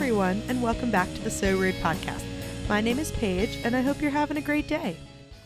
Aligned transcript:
everyone, 0.00 0.40
and 0.46 0.62
welcome 0.62 0.92
back 0.92 1.12
to 1.12 1.20
the 1.22 1.30
So 1.30 1.58
Rude 1.58 1.74
podcast. 1.82 2.22
My 2.68 2.80
name 2.80 3.00
is 3.00 3.10
Paige, 3.10 3.58
and 3.64 3.74
I 3.74 3.80
hope 3.80 4.00
you're 4.00 4.12
having 4.12 4.36
a 4.36 4.40
great 4.40 4.68
day. 4.68 4.96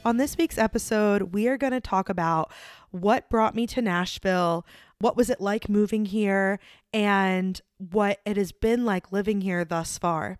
On 0.04 0.18
this 0.18 0.36
week's 0.36 0.58
episode, 0.58 1.32
we 1.32 1.48
are 1.48 1.56
going 1.56 1.72
to 1.72 1.80
talk 1.80 2.10
about 2.10 2.53
what 2.90 3.30
brought 3.30 3.54
me 3.54 3.67
to 3.68 3.80
Nashville, 3.80 4.67
what 4.99 5.17
was 5.17 5.30
it 5.30 5.40
like 5.40 5.71
moving 5.71 6.04
here, 6.04 6.58
and 6.92 7.62
what 7.78 8.21
it 8.26 8.36
has 8.36 8.53
been 8.53 8.85
like 8.85 9.10
living 9.10 9.40
here 9.40 9.64
thus 9.64 9.96
far. 9.96 10.38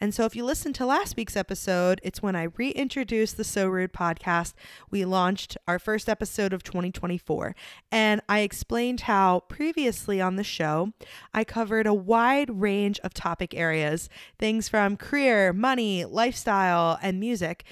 And 0.00 0.14
so, 0.14 0.24
if 0.24 0.36
you 0.36 0.44
listened 0.44 0.74
to 0.76 0.86
last 0.86 1.16
week's 1.16 1.36
episode, 1.36 2.00
it's 2.02 2.22
when 2.22 2.36
I 2.36 2.48
reintroduced 2.56 3.36
the 3.36 3.44
So 3.44 3.66
Rude 3.66 3.92
podcast. 3.92 4.52
We 4.90 5.04
launched 5.04 5.56
our 5.66 5.78
first 5.78 6.08
episode 6.08 6.52
of 6.52 6.62
2024. 6.62 7.56
And 7.90 8.20
I 8.28 8.40
explained 8.40 9.02
how 9.02 9.40
previously 9.48 10.20
on 10.20 10.36
the 10.36 10.44
show, 10.44 10.92
I 11.32 11.44
covered 11.44 11.86
a 11.86 11.94
wide 11.94 12.60
range 12.60 13.00
of 13.00 13.14
topic 13.14 13.54
areas 13.54 14.08
things 14.38 14.68
from 14.68 14.96
career, 14.96 15.52
money, 15.52 16.04
lifestyle, 16.04 16.98
and 17.00 17.18
music 17.18 17.64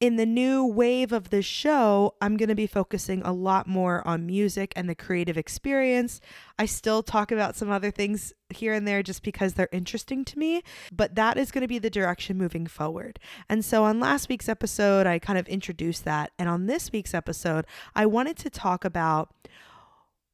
in 0.00 0.16
the 0.16 0.24
new 0.24 0.64
wave 0.64 1.12
of 1.12 1.28
the 1.28 1.42
show, 1.42 2.14
I'm 2.22 2.38
going 2.38 2.48
to 2.48 2.54
be 2.54 2.66
focusing 2.66 3.20
a 3.22 3.34
lot 3.34 3.66
more 3.66 4.06
on 4.08 4.24
music 4.24 4.72
and 4.74 4.88
the 4.88 4.94
creative 4.94 5.36
experience. 5.36 6.22
I 6.58 6.64
still 6.64 7.02
talk 7.02 7.30
about 7.30 7.54
some 7.54 7.70
other 7.70 7.90
things 7.90 8.32
here 8.48 8.72
and 8.72 8.88
there 8.88 9.02
just 9.02 9.22
because 9.22 9.54
they're 9.54 9.68
interesting 9.72 10.24
to 10.24 10.38
me, 10.38 10.62
but 10.90 11.16
that 11.16 11.36
is 11.36 11.50
going 11.50 11.60
to 11.60 11.68
be 11.68 11.78
the 11.78 11.90
direction 11.90 12.38
moving 12.38 12.66
forward. 12.66 13.20
And 13.48 13.62
so 13.62 13.84
on 13.84 14.00
last 14.00 14.30
week's 14.30 14.48
episode, 14.48 15.06
I 15.06 15.18
kind 15.18 15.38
of 15.38 15.46
introduced 15.48 16.06
that. 16.06 16.32
And 16.38 16.48
on 16.48 16.64
this 16.64 16.90
week's 16.90 17.12
episode, 17.12 17.66
I 17.94 18.06
wanted 18.06 18.38
to 18.38 18.48
talk 18.48 18.86
about 18.86 19.34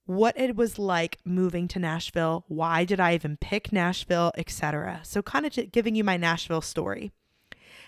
what 0.04 0.38
it 0.38 0.54
was 0.54 0.78
like 0.78 1.18
moving 1.24 1.66
to 1.66 1.80
Nashville, 1.80 2.44
why 2.46 2.84
did 2.84 3.00
I 3.00 3.14
even 3.14 3.36
pick 3.36 3.72
Nashville, 3.72 4.30
etc. 4.38 5.00
So 5.02 5.22
kind 5.22 5.44
of 5.44 5.72
giving 5.72 5.96
you 5.96 6.04
my 6.04 6.16
Nashville 6.16 6.60
story. 6.60 7.10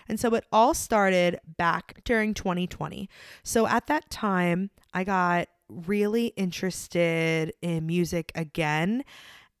And 0.09 0.19
so 0.19 0.33
it 0.33 0.45
all 0.51 0.73
started 0.73 1.39
back 1.57 2.01
during 2.03 2.33
2020. 2.33 3.07
So 3.43 3.67
at 3.67 3.87
that 3.87 4.09
time, 4.09 4.71
I 4.93 5.03
got 5.03 5.47
really 5.69 6.27
interested 6.35 7.53
in 7.61 7.85
music 7.85 8.31
again 8.33 9.03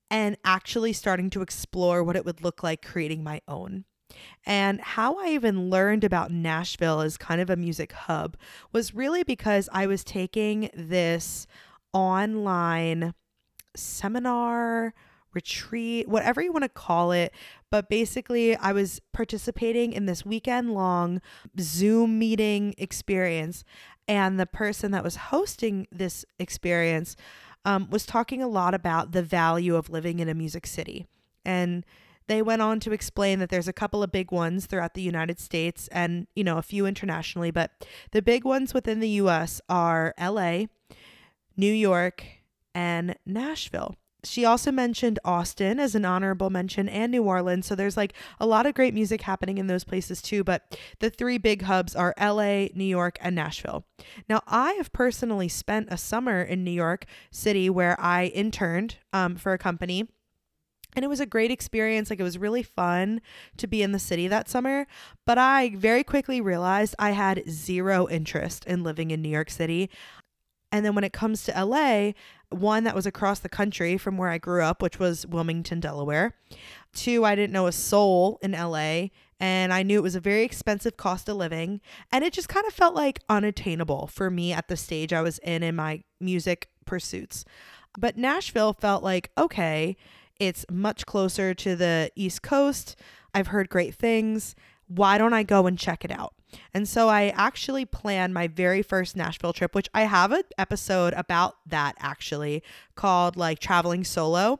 and 0.09 0.37
actually 0.43 0.91
starting 0.91 1.29
to 1.29 1.43
explore 1.43 2.03
what 2.03 2.15
it 2.15 2.25
would 2.25 2.41
look 2.43 2.63
like 2.63 2.83
creating 2.83 3.23
my 3.23 3.41
own. 3.47 3.85
And 4.43 4.81
how 4.81 5.19
I 5.19 5.29
even 5.29 5.69
learned 5.69 6.03
about 6.03 6.31
Nashville 6.31 7.01
as 7.01 7.15
kind 7.15 7.39
of 7.39 7.51
a 7.51 7.55
music 7.55 7.91
hub 7.91 8.35
was 8.73 8.95
really 8.95 9.21
because 9.21 9.69
I 9.71 9.85
was 9.85 10.03
taking 10.03 10.71
this 10.73 11.45
online 11.93 13.13
seminar 13.75 14.95
retreat, 15.33 16.07
whatever 16.07 16.41
you 16.41 16.51
want 16.51 16.63
to 16.63 16.69
call 16.69 17.11
it. 17.11 17.33
But 17.71 17.89
basically, 17.89 18.55
I 18.55 18.71
was 18.71 18.99
participating 19.13 19.93
in 19.93 20.05
this 20.05 20.25
weekend 20.25 20.73
long 20.73 21.21
Zoom 21.59 22.17
meeting 22.17 22.73
experience. 22.77 23.63
And 24.07 24.39
the 24.39 24.47
person 24.47 24.91
that 24.91 25.03
was 25.03 25.15
hosting 25.15 25.87
this 25.91 26.25
experience 26.39 27.15
um, 27.65 27.89
was 27.91 28.05
talking 28.05 28.41
a 28.41 28.47
lot 28.47 28.73
about 28.73 29.11
the 29.11 29.21
value 29.21 29.75
of 29.75 29.89
living 29.89 30.19
in 30.19 30.29
a 30.29 30.33
music 30.33 30.65
city. 30.65 31.05
And 31.45 31.85
they 32.27 32.41
went 32.41 32.61
on 32.61 32.79
to 32.81 32.91
explain 32.91 33.39
that 33.39 33.49
there's 33.49 33.67
a 33.67 33.73
couple 33.73 34.03
of 34.03 34.11
big 34.11 34.31
ones 34.31 34.65
throughout 34.65 34.93
the 34.93 35.01
United 35.01 35.39
States 35.39 35.87
and, 35.91 36.27
you 36.35 36.43
know, 36.43 36.57
a 36.57 36.63
few 36.63 36.85
internationally, 36.85 37.51
but 37.51 37.71
the 38.11 38.21
big 38.21 38.45
ones 38.45 38.73
within 38.73 38.99
the 38.99 39.09
US 39.09 39.59
are 39.67 40.13
LA, 40.19 40.65
New 41.57 41.73
York, 41.73 42.23
and 42.73 43.15
Nashville 43.25 43.95
she 44.23 44.43
also 44.43 44.71
mentioned 44.71 45.19
Austin 45.23 45.79
as 45.79 45.95
an 45.95 46.05
honorable 46.05 46.49
mention 46.49 46.89
and 46.89 47.11
New 47.11 47.23
Orleans. 47.23 47.65
So 47.65 47.75
there's 47.75 47.95
like 47.97 48.13
a 48.39 48.45
lot 48.45 48.65
of 48.65 48.73
great 48.73 48.93
music 48.93 49.21
happening 49.21 49.57
in 49.57 49.67
those 49.67 49.83
places 49.83 50.21
too. 50.21 50.43
But 50.43 50.77
the 50.99 51.09
three 51.09 51.37
big 51.37 51.63
hubs 51.63 51.95
are 51.95 52.13
LA, 52.19 52.67
New 52.73 52.83
York, 52.83 53.17
and 53.21 53.35
Nashville. 53.35 53.85
Now, 54.27 54.41
I 54.47 54.73
have 54.73 54.91
personally 54.91 55.47
spent 55.47 55.87
a 55.89 55.97
summer 55.97 56.41
in 56.41 56.63
New 56.63 56.71
York 56.71 57.05
City 57.31 57.69
where 57.69 57.99
I 57.99 58.25
interned 58.25 58.97
um, 59.13 59.35
for 59.35 59.53
a 59.53 59.57
company. 59.57 60.09
And 60.95 61.05
it 61.05 61.07
was 61.07 61.19
a 61.19 61.25
great 61.27 61.51
experience. 61.51 62.09
Like, 62.09 62.19
it 62.19 62.23
was 62.23 62.39
really 62.39 62.63
fun 62.63 63.21
to 63.57 63.67
be 63.67 63.83
in 63.83 63.91
the 63.91 63.99
city 63.99 64.27
that 64.27 64.49
summer. 64.49 64.87
But 65.25 65.37
I 65.37 65.75
very 65.75 66.03
quickly 66.03 66.41
realized 66.41 66.95
I 66.97 67.11
had 67.11 67.43
zero 67.47 68.09
interest 68.09 68.65
in 68.65 68.83
living 68.83 69.11
in 69.11 69.21
New 69.21 69.29
York 69.29 69.51
City. 69.51 69.89
And 70.71 70.85
then 70.85 70.95
when 70.95 71.03
it 71.03 71.13
comes 71.13 71.43
to 71.43 71.65
LA, 71.65 72.11
one 72.49 72.83
that 72.83 72.95
was 72.95 73.05
across 73.05 73.39
the 73.39 73.49
country 73.49 73.97
from 73.97 74.17
where 74.17 74.29
I 74.29 74.37
grew 74.37 74.63
up, 74.63 74.81
which 74.81 74.99
was 74.99 75.25
Wilmington, 75.27 75.79
Delaware. 75.79 76.35
Two, 76.93 77.23
I 77.23 77.35
didn't 77.35 77.53
know 77.53 77.67
a 77.67 77.71
soul 77.71 78.39
in 78.41 78.51
LA, 78.51 79.07
and 79.39 79.71
I 79.71 79.83
knew 79.83 79.99
it 79.99 80.03
was 80.03 80.15
a 80.15 80.19
very 80.19 80.43
expensive 80.43 80.97
cost 80.97 81.29
of 81.29 81.37
living, 81.37 81.81
and 82.11 82.23
it 82.23 82.33
just 82.33 82.49
kind 82.49 82.65
of 82.65 82.73
felt 82.73 82.95
like 82.95 83.19
unattainable 83.29 84.07
for 84.07 84.29
me 84.29 84.51
at 84.51 84.67
the 84.67 84.77
stage 84.77 85.13
I 85.13 85.21
was 85.21 85.39
in 85.39 85.63
in 85.63 85.75
my 85.75 86.03
music 86.19 86.69
pursuits. 86.85 87.45
But 87.97 88.17
Nashville 88.17 88.73
felt 88.73 89.03
like, 89.03 89.31
okay, 89.37 89.95
it's 90.39 90.65
much 90.71 91.05
closer 91.05 91.53
to 91.53 91.75
the 91.75 92.11
East 92.15 92.41
Coast. 92.41 92.95
I've 93.33 93.47
heard 93.47 93.69
great 93.69 93.93
things. 93.93 94.55
Why 94.87 95.17
don't 95.17 95.33
I 95.33 95.43
go 95.43 95.67
and 95.67 95.77
check 95.77 96.03
it 96.03 96.11
out? 96.11 96.33
And 96.73 96.87
so 96.87 97.09
I 97.09 97.29
actually 97.35 97.85
planned 97.85 98.33
my 98.33 98.47
very 98.47 98.81
first 98.81 99.15
Nashville 99.15 99.53
trip, 99.53 99.75
which 99.75 99.89
I 99.93 100.03
have 100.03 100.31
an 100.31 100.43
episode 100.57 101.13
about 101.13 101.57
that 101.65 101.95
actually 101.99 102.63
called 102.95 103.37
like 103.37 103.59
traveling 103.59 104.03
solo. 104.03 104.59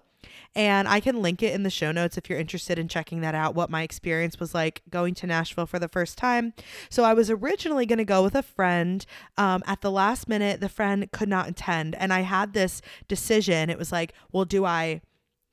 And 0.55 0.88
I 0.88 0.99
can 0.99 1.22
link 1.22 1.44
it 1.44 1.53
in 1.53 1.63
the 1.63 1.69
show 1.69 1.91
notes 1.91 2.17
if 2.17 2.29
you're 2.29 2.39
interested 2.39 2.79
in 2.79 2.88
checking 2.88 3.22
that 3.22 3.35
out, 3.35 3.55
what 3.55 3.69
my 3.69 3.83
experience 3.83 4.39
was 4.39 4.53
like 4.53 4.81
going 4.89 5.13
to 5.16 5.28
Nashville 5.28 5.66
for 5.66 5.79
the 5.79 5.88
first 5.88 6.17
time. 6.17 6.53
So 6.89 7.03
I 7.03 7.13
was 7.13 7.29
originally 7.29 7.85
going 7.85 7.99
to 7.99 8.05
go 8.05 8.23
with 8.23 8.35
a 8.35 8.44
friend. 8.44 9.05
Um, 9.38 9.63
at 9.66 9.81
the 9.81 9.91
last 9.91 10.28
minute, 10.28 10.59
the 10.59 10.69
friend 10.69 11.09
could 11.11 11.29
not 11.29 11.47
attend. 11.47 11.95
And 11.95 12.11
I 12.11 12.22
had 12.22 12.53
this 12.53 12.81
decision. 13.07 13.69
It 13.69 13.78
was 13.78 13.91
like, 13.91 14.13
well, 14.31 14.45
do 14.45 14.66
I 14.66 15.01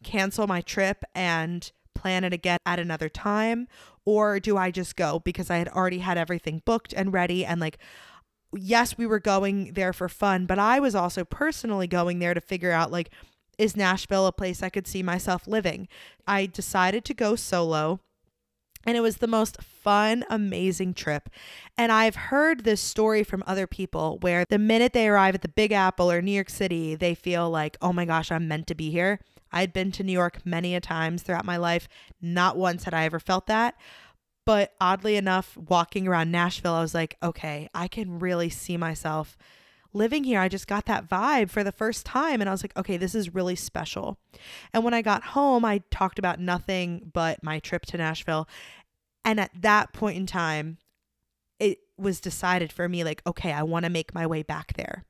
cancel 0.02 0.46
my 0.46 0.62
trip 0.62 1.04
and 1.14 1.70
plan 1.94 2.24
it 2.24 2.32
again 2.32 2.58
at 2.66 2.78
another 2.78 3.08
time? 3.08 3.68
Or 4.06 4.40
do 4.40 4.56
I 4.56 4.70
just 4.70 4.96
go 4.96 5.20
because 5.20 5.50
I 5.50 5.58
had 5.58 5.68
already 5.68 5.98
had 5.98 6.16
everything 6.16 6.62
booked 6.64 6.94
and 6.94 7.12
ready 7.12 7.44
and 7.44 7.60
like, 7.60 7.76
yes, 8.54 8.96
we 8.96 9.06
were 9.06 9.18
going 9.18 9.72
there 9.74 9.92
for 9.92 10.08
fun, 10.08 10.46
but 10.46 10.58
I 10.58 10.80
was 10.80 10.94
also 10.94 11.24
personally 11.24 11.86
going 11.86 12.20
there 12.20 12.32
to 12.32 12.40
figure 12.40 12.72
out 12.72 12.90
like, 12.90 13.10
is 13.58 13.76
Nashville 13.76 14.26
a 14.26 14.32
place 14.32 14.62
I 14.62 14.68
could 14.68 14.86
see 14.86 15.02
myself 15.02 15.46
living? 15.46 15.88
I 16.26 16.46
decided 16.46 17.04
to 17.06 17.14
go 17.14 17.36
solo. 17.36 18.00
And 18.86 18.96
it 18.96 19.00
was 19.00 19.16
the 19.16 19.26
most 19.26 19.60
fun, 19.60 20.24
amazing 20.30 20.94
trip. 20.94 21.28
And 21.76 21.90
I've 21.90 22.14
heard 22.14 22.62
this 22.62 22.80
story 22.80 23.24
from 23.24 23.42
other 23.44 23.66
people 23.66 24.18
where 24.20 24.44
the 24.48 24.58
minute 24.58 24.92
they 24.92 25.08
arrive 25.08 25.34
at 25.34 25.42
the 25.42 25.48
Big 25.48 25.72
Apple 25.72 26.08
or 26.08 26.22
New 26.22 26.30
York 26.30 26.50
City, 26.50 26.94
they 26.94 27.14
feel 27.14 27.50
like, 27.50 27.76
oh 27.82 27.92
my 27.92 28.04
gosh, 28.04 28.30
I'm 28.30 28.46
meant 28.46 28.68
to 28.68 28.76
be 28.76 28.90
here. 28.92 29.18
I'd 29.56 29.72
been 29.72 29.90
to 29.92 30.02
New 30.02 30.12
York 30.12 30.44
many 30.44 30.74
a 30.74 30.80
times 30.80 31.22
throughout 31.22 31.46
my 31.46 31.56
life. 31.56 31.88
Not 32.20 32.58
once 32.58 32.84
had 32.84 32.92
I 32.92 33.04
ever 33.04 33.18
felt 33.18 33.46
that. 33.46 33.74
But 34.44 34.74
oddly 34.80 35.16
enough, 35.16 35.56
walking 35.56 36.06
around 36.06 36.30
Nashville, 36.30 36.74
I 36.74 36.82
was 36.82 36.94
like, 36.94 37.16
okay, 37.22 37.68
I 37.74 37.88
can 37.88 38.18
really 38.18 38.50
see 38.50 38.76
myself 38.76 39.36
living 39.94 40.24
here. 40.24 40.40
I 40.40 40.48
just 40.48 40.66
got 40.66 40.84
that 40.84 41.08
vibe 41.08 41.50
for 41.50 41.64
the 41.64 41.72
first 41.72 42.04
time. 42.04 42.40
And 42.40 42.50
I 42.50 42.52
was 42.52 42.62
like, 42.62 42.76
okay, 42.76 42.98
this 42.98 43.14
is 43.14 43.34
really 43.34 43.56
special. 43.56 44.18
And 44.74 44.84
when 44.84 44.94
I 44.94 45.00
got 45.00 45.22
home, 45.24 45.64
I 45.64 45.82
talked 45.90 46.18
about 46.18 46.38
nothing 46.38 47.10
but 47.12 47.42
my 47.42 47.58
trip 47.58 47.86
to 47.86 47.96
Nashville. 47.96 48.46
And 49.24 49.40
at 49.40 49.50
that 49.62 49.94
point 49.94 50.18
in 50.18 50.26
time, 50.26 50.76
it 51.58 51.78
was 51.96 52.20
decided 52.20 52.72
for 52.72 52.88
me, 52.88 53.02
like, 53.04 53.22
okay, 53.26 53.52
I 53.52 53.62
want 53.62 53.84
to 53.84 53.90
make 53.90 54.14
my 54.14 54.26
way 54.26 54.42
back 54.42 54.74
there. 54.74 55.06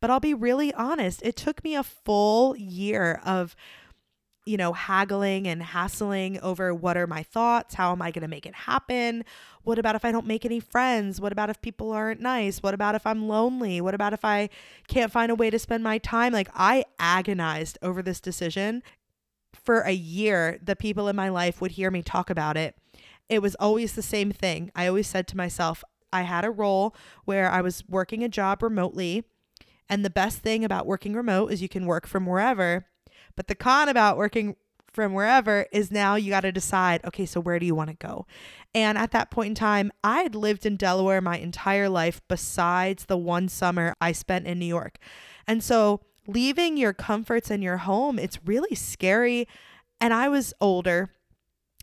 But 0.00 0.10
I'll 0.10 0.20
be 0.20 0.34
really 0.34 0.72
honest, 0.74 1.20
it 1.22 1.36
took 1.36 1.62
me 1.64 1.74
a 1.74 1.82
full 1.82 2.56
year 2.56 3.20
of 3.24 3.56
you 4.48 4.56
know, 4.56 4.72
haggling 4.72 5.46
and 5.46 5.62
hassling 5.62 6.40
over 6.40 6.74
what 6.74 6.96
are 6.96 7.06
my 7.06 7.22
thoughts? 7.22 7.74
How 7.74 7.92
am 7.92 8.00
I 8.00 8.10
going 8.10 8.22
to 8.22 8.28
make 8.28 8.46
it 8.46 8.54
happen? 8.54 9.22
What 9.62 9.78
about 9.78 9.94
if 9.94 10.06
I 10.06 10.10
don't 10.10 10.26
make 10.26 10.46
any 10.46 10.58
friends? 10.58 11.20
What 11.20 11.32
about 11.32 11.50
if 11.50 11.60
people 11.60 11.92
aren't 11.92 12.22
nice? 12.22 12.62
What 12.62 12.72
about 12.72 12.94
if 12.94 13.06
I'm 13.06 13.28
lonely? 13.28 13.82
What 13.82 13.92
about 13.92 14.14
if 14.14 14.24
I 14.24 14.48
can't 14.86 15.12
find 15.12 15.30
a 15.30 15.34
way 15.34 15.50
to 15.50 15.58
spend 15.58 15.84
my 15.84 15.98
time? 15.98 16.32
Like, 16.32 16.48
I 16.54 16.86
agonized 16.98 17.76
over 17.82 18.00
this 18.00 18.22
decision 18.22 18.82
for 19.52 19.80
a 19.80 19.92
year. 19.92 20.58
The 20.62 20.76
people 20.76 21.08
in 21.08 21.16
my 21.16 21.28
life 21.28 21.60
would 21.60 21.72
hear 21.72 21.90
me 21.90 22.00
talk 22.00 22.30
about 22.30 22.56
it. 22.56 22.74
It 23.28 23.42
was 23.42 23.54
always 23.56 23.92
the 23.92 24.02
same 24.02 24.32
thing. 24.32 24.70
I 24.74 24.86
always 24.86 25.08
said 25.08 25.28
to 25.28 25.36
myself, 25.36 25.84
I 26.10 26.22
had 26.22 26.46
a 26.46 26.50
role 26.50 26.96
where 27.26 27.50
I 27.50 27.60
was 27.60 27.84
working 27.86 28.24
a 28.24 28.30
job 28.30 28.62
remotely 28.62 29.24
and 29.88 30.04
the 30.04 30.10
best 30.10 30.38
thing 30.38 30.64
about 30.64 30.86
working 30.86 31.14
remote 31.14 31.52
is 31.52 31.62
you 31.62 31.68
can 31.68 31.86
work 31.86 32.06
from 32.06 32.26
wherever. 32.26 32.86
But 33.36 33.48
the 33.48 33.54
con 33.54 33.88
about 33.88 34.16
working 34.16 34.56
from 34.92 35.12
wherever 35.12 35.66
is 35.70 35.90
now 35.90 36.16
you 36.16 36.30
got 36.30 36.40
to 36.40 36.52
decide, 36.52 37.04
okay, 37.04 37.26
so 37.26 37.40
where 37.40 37.58
do 37.58 37.66
you 37.66 37.74
want 37.74 37.90
to 37.90 37.96
go? 37.96 38.26
And 38.74 38.98
at 38.98 39.12
that 39.12 39.30
point 39.30 39.48
in 39.50 39.54
time, 39.54 39.92
I 40.02 40.22
had 40.22 40.34
lived 40.34 40.66
in 40.66 40.76
Delaware 40.76 41.20
my 41.20 41.38
entire 41.38 41.88
life 41.88 42.20
besides 42.28 43.04
the 43.04 43.16
one 43.16 43.48
summer 43.48 43.94
I 44.00 44.12
spent 44.12 44.46
in 44.46 44.58
New 44.58 44.66
York. 44.66 44.98
And 45.46 45.62
so 45.62 46.00
leaving 46.26 46.76
your 46.76 46.92
comforts 46.92 47.50
and 47.50 47.62
your 47.62 47.78
home, 47.78 48.18
it's 48.18 48.44
really 48.44 48.74
scary. 48.74 49.46
And 50.00 50.12
I 50.12 50.28
was 50.28 50.54
older 50.60 51.10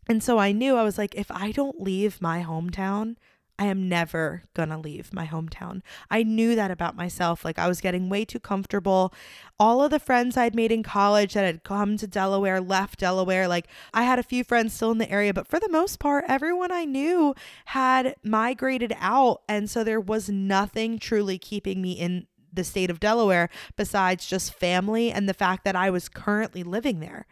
And 0.07 0.23
so 0.23 0.37
I 0.37 0.51
knew 0.51 0.75
I 0.75 0.83
was 0.83 0.97
like, 0.97 1.15
if 1.15 1.31
I 1.31 1.51
don't 1.51 1.81
leave 1.81 2.21
my 2.21 2.43
hometown, 2.43 3.15
I 3.57 3.65
am 3.65 3.87
never 3.87 4.43
gonna 4.53 4.77
leave 4.77 5.13
my 5.13 5.25
hometown. 5.25 5.81
I 6.11 6.23
knew 6.23 6.55
that 6.55 6.71
about 6.71 6.97
myself. 6.97 7.45
Like 7.45 7.57
I 7.57 7.67
was 7.67 7.79
getting 7.79 8.09
way 8.09 8.25
too 8.25 8.39
comfortable. 8.39 9.13
All 9.57 9.81
of 9.81 9.91
the 9.91 9.99
friends 9.99 10.35
I'd 10.35 10.55
made 10.55 10.73
in 10.73 10.83
college 10.83 11.33
that 11.33 11.45
had 11.45 11.63
come 11.63 11.95
to 11.97 12.07
Delaware 12.07 12.59
left 12.59 12.99
Delaware. 12.99 13.47
Like 13.47 13.67
I 13.93 14.03
had 14.03 14.19
a 14.19 14.23
few 14.23 14.43
friends 14.43 14.73
still 14.73 14.91
in 14.91 14.97
the 14.97 15.09
area, 15.09 15.33
but 15.33 15.47
for 15.47 15.59
the 15.59 15.69
most 15.69 15.99
part, 15.99 16.25
everyone 16.27 16.71
I 16.71 16.83
knew 16.83 17.33
had 17.65 18.15
migrated 18.23 18.93
out. 18.99 19.41
And 19.47 19.69
so 19.69 19.83
there 19.83 20.01
was 20.01 20.29
nothing 20.29 20.99
truly 20.99 21.37
keeping 21.37 21.81
me 21.81 21.93
in 21.93 22.27
the 22.51 22.63
state 22.63 22.89
of 22.89 22.99
Delaware 22.99 23.49
besides 23.77 24.27
just 24.27 24.53
family 24.53 25.11
and 25.11 25.29
the 25.29 25.33
fact 25.33 25.63
that 25.63 25.75
I 25.75 25.89
was 25.89 26.09
currently 26.09 26.63
living 26.63 26.99
there. 26.99 27.25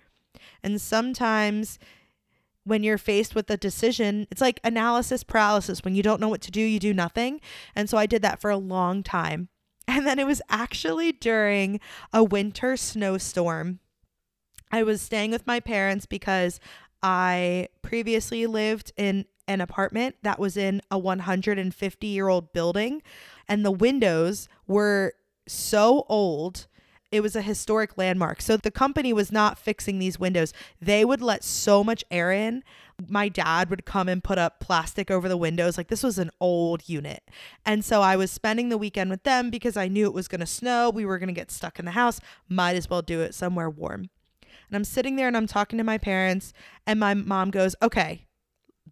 And 0.61 0.79
sometimes 0.79 1.79
when 2.65 2.83
you're 2.83 2.97
faced 2.97 3.35
with 3.35 3.49
a 3.49 3.57
decision, 3.57 4.27
it's 4.31 4.41
like 4.41 4.59
analysis 4.63 5.23
paralysis. 5.23 5.83
When 5.83 5.95
you 5.95 6.03
don't 6.03 6.21
know 6.21 6.29
what 6.29 6.41
to 6.41 6.51
do, 6.51 6.61
you 6.61 6.79
do 6.79 6.93
nothing. 6.93 7.41
And 7.75 7.89
so 7.89 7.97
I 7.97 8.05
did 8.05 8.21
that 8.21 8.39
for 8.39 8.49
a 8.49 8.57
long 8.57 9.03
time. 9.03 9.49
And 9.85 10.07
then 10.07 10.17
it 10.17 10.25
was 10.25 10.41
actually 10.49 11.11
during 11.11 11.81
a 12.13 12.23
winter 12.23 12.77
snowstorm. 12.77 13.79
I 14.71 14.81
was 14.81 15.01
staying 15.01 15.31
with 15.31 15.45
my 15.45 15.59
parents 15.59 16.05
because 16.05 16.61
I 17.03 17.67
previously 17.81 18.47
lived 18.47 18.93
in 18.95 19.25
an 19.47 19.59
apartment 19.59 20.15
that 20.23 20.39
was 20.39 20.55
in 20.55 20.81
a 20.89 20.97
150 20.97 22.07
year 22.07 22.29
old 22.29 22.53
building, 22.53 23.03
and 23.47 23.65
the 23.65 23.71
windows 23.71 24.47
were 24.65 25.13
so 25.47 26.05
old 26.07 26.67
it 27.13 27.21
was 27.21 27.35
a 27.35 27.43
historic 27.43 27.95
landmark. 27.95 28.41
So 28.41 28.57
the 28.57 28.71
company 28.71 29.13
was 29.13 29.31
not 29.31 29.59
fixing 29.59 29.99
these 29.99 30.19
windows. 30.19 30.51
They 30.81 31.05
would 31.05 31.21
let 31.21 31.43
so 31.43 31.83
much 31.83 32.03
air 32.09 32.31
in. 32.31 32.63
My 33.07 33.29
dad 33.29 33.69
would 33.69 33.85
come 33.85 34.09
and 34.09 34.23
put 34.23 34.39
up 34.39 34.59
plastic 34.59 35.11
over 35.11 35.29
the 35.29 35.37
windows. 35.37 35.77
Like 35.77 35.89
this 35.89 36.01
was 36.01 36.17
an 36.17 36.31
old 36.39 36.89
unit. 36.89 37.21
And 37.67 37.85
so 37.85 38.01
I 38.01 38.15
was 38.15 38.31
spending 38.31 38.69
the 38.69 38.79
weekend 38.79 39.11
with 39.11 39.21
them 39.21 39.51
because 39.51 39.77
I 39.77 39.87
knew 39.87 40.07
it 40.07 40.13
was 40.13 40.27
going 40.27 40.41
to 40.41 40.47
snow. 40.47 40.89
We 40.89 41.05
were 41.05 41.19
going 41.19 41.27
to 41.27 41.33
get 41.33 41.51
stuck 41.51 41.77
in 41.77 41.85
the 41.85 41.91
house. 41.91 42.19
Might 42.49 42.75
as 42.75 42.89
well 42.89 43.03
do 43.03 43.21
it 43.21 43.35
somewhere 43.35 43.69
warm. 43.69 44.09
And 44.41 44.75
I'm 44.75 44.83
sitting 44.83 45.15
there 45.15 45.27
and 45.27 45.37
I'm 45.37 45.45
talking 45.45 45.77
to 45.77 45.83
my 45.83 45.99
parents, 45.99 46.51
and 46.87 46.99
my 46.99 47.13
mom 47.13 47.51
goes, 47.51 47.75
Okay, 47.83 48.25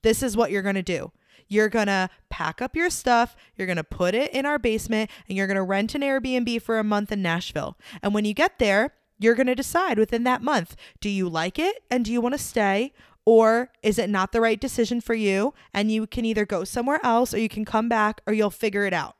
this 0.03 0.21
is 0.21 0.38
what 0.38 0.51
you're 0.51 0.62
going 0.62 0.75
to 0.75 0.83
do. 0.83 1.12
You're 1.51 1.68
going 1.68 1.88
to 1.88 2.09
pack 2.30 2.62
up 2.62 2.77
your 2.77 2.89
stuff, 2.89 3.36
you're 3.57 3.68
going 3.68 3.75
to 3.75 3.83
put 3.83 4.15
it 4.15 4.31
in 4.31 4.45
our 4.45 4.57
basement, 4.57 5.12
and 5.27 5.38
you're 5.38 5.48
going 5.48 5.57
to 5.57 5.63
rent 5.63 5.94
an 5.94 6.00
Airbnb 6.01 6.62
for 6.62 6.80
a 6.80 6.83
month 6.83 7.12
in 7.12 7.21
Nashville. 7.21 7.77
And 8.01 8.13
when 8.13 8.24
you 8.24 8.33
get 8.33 8.57
there, 8.57 8.94
you're 9.19 9.36
going 9.36 9.48
to 9.48 9.56
decide 9.56 10.00
within 10.00 10.24
that 10.24 10.42
month 10.42 10.77
do 11.01 11.09
you 11.09 11.27
like 11.27 11.59
it 11.59 11.83
and 11.92 12.06
do 12.06 12.13
you 12.13 12.21
want 12.21 12.36
to 12.36 12.39
stay? 12.39 12.94
Or 13.25 13.69
is 13.83 14.00
it 14.00 14.09
not 14.09 14.31
the 14.31 14.39
right 14.39 14.62
decision 14.62 15.01
for 15.01 15.13
you? 15.13 15.53
And 15.74 15.92
you 15.92 16.07
can 16.07 16.24
either 16.24 16.45
go 16.45 16.63
somewhere 16.63 17.01
else 17.03 17.33
or 17.33 17.39
you 17.39 17.50
can 17.50 17.65
come 17.65 17.89
back 17.89 18.21
or 18.25 18.31
you'll 18.31 18.50
figure 18.50 18.86
it 18.86 18.94
out. 18.94 19.18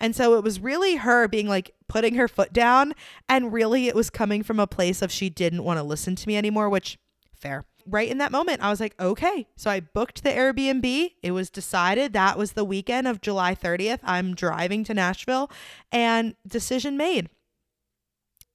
And 0.00 0.16
so 0.16 0.34
it 0.34 0.42
was 0.42 0.58
really 0.58 0.96
her 0.96 1.28
being 1.28 1.46
like 1.46 1.76
putting 1.86 2.16
her 2.16 2.26
foot 2.26 2.52
down. 2.52 2.92
And 3.28 3.52
really, 3.52 3.86
it 3.86 3.94
was 3.94 4.10
coming 4.10 4.42
from 4.42 4.58
a 4.58 4.66
place 4.66 5.00
of 5.00 5.12
she 5.12 5.30
didn't 5.30 5.62
want 5.62 5.78
to 5.78 5.84
listen 5.84 6.16
to 6.16 6.28
me 6.28 6.36
anymore, 6.36 6.68
which 6.68 6.98
fair 7.32 7.64
right 7.86 8.08
in 8.08 8.18
that 8.18 8.32
moment, 8.32 8.62
I 8.62 8.70
was 8.70 8.80
like, 8.80 8.94
okay. 9.00 9.46
So 9.56 9.70
I 9.70 9.80
booked 9.80 10.22
the 10.22 10.30
Airbnb. 10.30 11.12
It 11.22 11.30
was 11.32 11.50
decided 11.50 12.12
that 12.12 12.38
was 12.38 12.52
the 12.52 12.64
weekend 12.64 13.08
of 13.08 13.20
July 13.20 13.54
30th. 13.54 14.00
I'm 14.02 14.34
driving 14.34 14.84
to 14.84 14.94
Nashville 14.94 15.50
and 15.90 16.34
decision 16.46 16.96
made. 16.96 17.28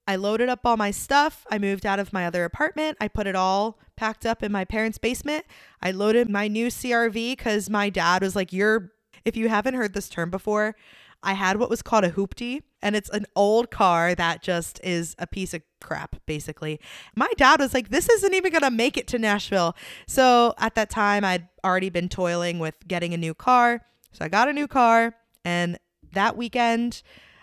I 0.08 0.16
loaded 0.16 0.48
up 0.48 0.62
all 0.64 0.78
my 0.78 0.92
stuff. 0.92 1.46
I 1.52 1.58
moved 1.58 1.86
out 1.86 2.00
of 2.00 2.14
my 2.14 2.26
other 2.26 2.46
apartment. 2.46 2.98
I 3.02 3.10
put 3.10 3.28
it 3.28 3.36
all 3.36 3.78
packed 3.98 4.26
up 4.26 4.42
in 4.42 4.52
my 4.52 4.64
parents' 4.64 4.98
basement. 4.98 5.46
I 5.82 5.92
loaded 5.92 6.30
my 6.30 6.48
new 6.48 6.68
CRV 6.68 7.32
because 7.32 7.70
my 7.70 7.90
dad 7.90 8.22
was 8.22 8.36
like, 8.36 8.54
You're, 8.54 8.92
if 9.26 9.36
you 9.36 9.50
haven't 9.50 9.74
heard 9.74 9.94
this 9.94 10.08
term 10.08 10.30
before, 10.30 10.76
I 11.24 11.34
had 11.34 11.58
what 11.58 11.70
was 11.70 11.82
called 11.82 12.04
a 12.04 12.12
hoopty, 12.12 12.62
and 12.82 12.96
it's 12.96 13.10
an 13.10 13.26
old 13.36 13.72
car 13.72 14.14
that 14.16 14.42
just 14.42 14.80
is 14.84 15.16
a 15.18 15.28
piece 15.28 15.54
of 15.54 15.62
crap, 15.82 16.16
basically. 16.26 16.80
My 17.16 17.32
dad 17.38 17.60
was 17.60 17.74
like, 17.74 17.90
This 17.90 18.10
isn't 18.10 18.34
even 18.34 18.52
to 18.52 18.72
make 18.72 18.98
it 18.98 19.08
to 19.08 19.20
Nashville. 19.20 19.76
So 20.08 20.54
at 20.58 20.76
that 20.76 20.90
time, 20.90 21.24
I'd 21.24 21.48
already 21.64 21.90
been 21.90 22.10
toiling 22.10 22.60
with 22.60 22.76
getting 22.88 23.14
a 23.14 23.18
new 23.18 23.34
car. 23.34 23.82
So 24.14 24.26
I 24.26 24.30
got 24.30 24.48
a 24.48 24.54
new 24.54 24.68
car, 24.68 25.16
and 25.44 25.78
that 26.14 26.38
weekend, 26.38 27.02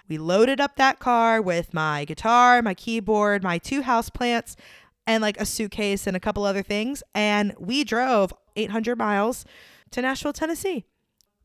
we 0.08 0.18
loaded 0.18 0.60
up 0.60 0.76
that 0.76 0.98
car 0.98 1.40
with 1.40 1.72
my 1.74 2.04
guitar, 2.04 2.62
my 2.62 2.74
keyboard, 2.74 3.42
my 3.42 3.58
two 3.58 3.82
house 3.82 4.10
plants, 4.10 4.56
and 5.06 5.22
like 5.22 5.40
a 5.40 5.46
suitcase 5.46 6.06
and 6.06 6.16
a 6.16 6.20
couple 6.20 6.44
other 6.44 6.62
things. 6.62 7.02
And 7.14 7.54
we 7.58 7.84
drove 7.84 8.32
800 8.56 8.96
miles 8.96 9.44
to 9.90 10.02
Nashville, 10.02 10.32
Tennessee 10.32 10.84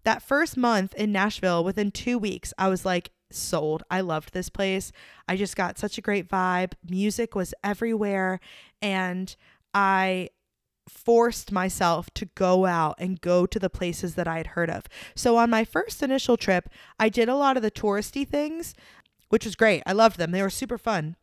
that 0.04 0.22
first 0.22 0.58
month 0.58 0.94
in 0.96 1.12
Nashville, 1.12 1.64
within 1.64 1.92
two 1.92 2.18
weeks, 2.18 2.54
I 2.58 2.70
was 2.70 2.86
like, 2.86 3.12
sold. 3.32 3.84
I 3.92 4.02
loved 4.02 4.34
this 4.34 4.50
place. 4.50 4.92
I 5.28 5.36
just 5.36 5.56
got 5.56 5.78
such 5.78 5.98
a 5.98 6.02
great 6.02 6.28
vibe. 6.28 6.74
Music 6.90 7.36
was 7.36 7.54
everywhere. 7.64 8.40
And 8.82 9.36
I 9.74 10.30
forced 10.88 11.52
myself 11.52 12.10
to 12.16 12.26
go 12.36 12.66
out 12.66 12.96
and 12.98 13.22
go 13.22 13.46
to 13.46 13.60
the 13.60 13.70
places 13.70 14.16
that 14.16 14.28
I 14.28 14.38
had 14.38 14.48
heard 14.48 14.70
of. 14.70 14.86
So 15.16 15.38
on 15.38 15.50
my 15.50 15.64
first 15.64 16.02
initial 16.02 16.38
trip, 16.38 16.70
I 17.00 17.10
did 17.10 17.30
a 17.30 17.36
lot 17.36 17.58
of 17.58 17.64
the 17.64 17.72
touristy 17.72 18.28
things, 18.28 18.74
which 19.30 19.46
was 19.46 19.56
great. 19.56 19.84
I 19.86 19.94
loved 19.94 20.18
them, 20.18 20.32
they 20.32 20.42
were 20.42 20.50
super 20.50 20.78
fun. 20.78 21.16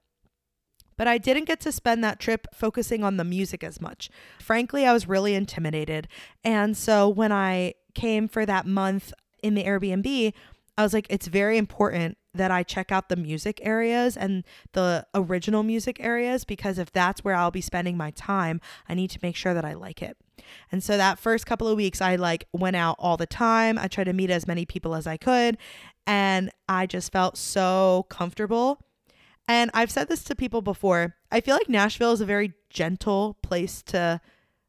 But 0.96 1.08
I 1.08 1.18
didn't 1.18 1.44
get 1.44 1.60
to 1.60 1.72
spend 1.72 2.02
that 2.04 2.20
trip 2.20 2.46
focusing 2.54 3.04
on 3.04 3.16
the 3.16 3.24
music 3.24 3.62
as 3.62 3.80
much. 3.80 4.08
Frankly, 4.40 4.86
I 4.86 4.94
was 4.94 5.08
really 5.08 5.34
intimidated. 5.34 6.08
And 6.42 6.74
so 6.74 7.06
when 7.08 7.32
I 7.32 7.74
came 7.96 8.28
for 8.28 8.46
that 8.46 8.66
month 8.66 9.12
in 9.42 9.54
the 9.54 9.64
Airbnb, 9.64 10.32
I 10.78 10.82
was 10.82 10.92
like, 10.92 11.06
it's 11.08 11.26
very 11.26 11.56
important 11.56 12.18
that 12.34 12.50
I 12.50 12.62
check 12.62 12.92
out 12.92 13.08
the 13.08 13.16
music 13.16 13.58
areas 13.62 14.14
and 14.14 14.44
the 14.72 15.06
original 15.14 15.62
music 15.62 15.96
areas 16.00 16.44
because 16.44 16.78
if 16.78 16.92
that's 16.92 17.24
where 17.24 17.34
I'll 17.34 17.50
be 17.50 17.62
spending 17.62 17.96
my 17.96 18.10
time, 18.10 18.60
I 18.86 18.92
need 18.92 19.08
to 19.10 19.18
make 19.22 19.36
sure 19.36 19.54
that 19.54 19.64
I 19.64 19.72
like 19.72 20.02
it. 20.02 20.18
And 20.70 20.84
so 20.84 20.98
that 20.98 21.18
first 21.18 21.46
couple 21.46 21.66
of 21.66 21.78
weeks, 21.78 22.02
I 22.02 22.16
like 22.16 22.46
went 22.52 22.76
out 22.76 22.96
all 22.98 23.16
the 23.16 23.26
time. 23.26 23.78
I 23.78 23.88
tried 23.88 24.04
to 24.04 24.12
meet 24.12 24.30
as 24.30 24.46
many 24.46 24.66
people 24.66 24.94
as 24.94 25.06
I 25.06 25.16
could. 25.16 25.56
And 26.06 26.50
I 26.68 26.84
just 26.84 27.10
felt 27.10 27.38
so 27.38 28.04
comfortable. 28.10 28.78
And 29.48 29.70
I've 29.72 29.90
said 29.90 30.08
this 30.08 30.22
to 30.24 30.34
people 30.34 30.60
before. 30.60 31.16
I 31.32 31.40
feel 31.40 31.54
like 31.54 31.70
Nashville 31.70 32.12
is 32.12 32.20
a 32.20 32.26
very 32.26 32.52
gentle 32.68 33.38
place 33.42 33.82
to 33.84 34.20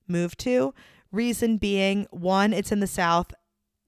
move 0.07 0.37
to 0.37 0.73
Reason 1.11 1.57
being, 1.57 2.07
one, 2.11 2.53
it's 2.53 2.71
in 2.71 2.79
the 2.79 2.87
South. 2.87 3.33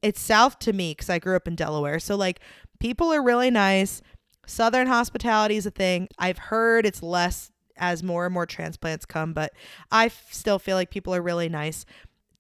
It's 0.01 0.21
South 0.21 0.59
to 0.59 0.73
me 0.73 0.91
because 0.91 1.09
I 1.09 1.19
grew 1.19 1.35
up 1.35 1.47
in 1.47 1.55
Delaware. 1.55 1.99
So, 1.99 2.15
like, 2.15 2.39
people 2.79 3.11
are 3.11 3.21
really 3.21 3.51
nice. 3.51 4.01
Southern 4.45 4.88
hospitality 4.88 5.57
is 5.57 5.65
a 5.65 5.71
thing. 5.71 6.07
I've 6.17 6.38
heard 6.38 6.85
it's 6.85 7.03
less 7.03 7.51
as 7.77 8.03
more 8.03 8.25
and 8.25 8.33
more 8.33 8.45
transplants 8.45 9.05
come, 9.05 9.33
but 9.33 9.53
I 9.91 10.07
f- 10.07 10.27
still 10.31 10.59
feel 10.59 10.75
like 10.75 10.89
people 10.89 11.13
are 11.13 11.21
really 11.21 11.49
nice. 11.49 11.85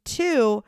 Two, 0.05 0.63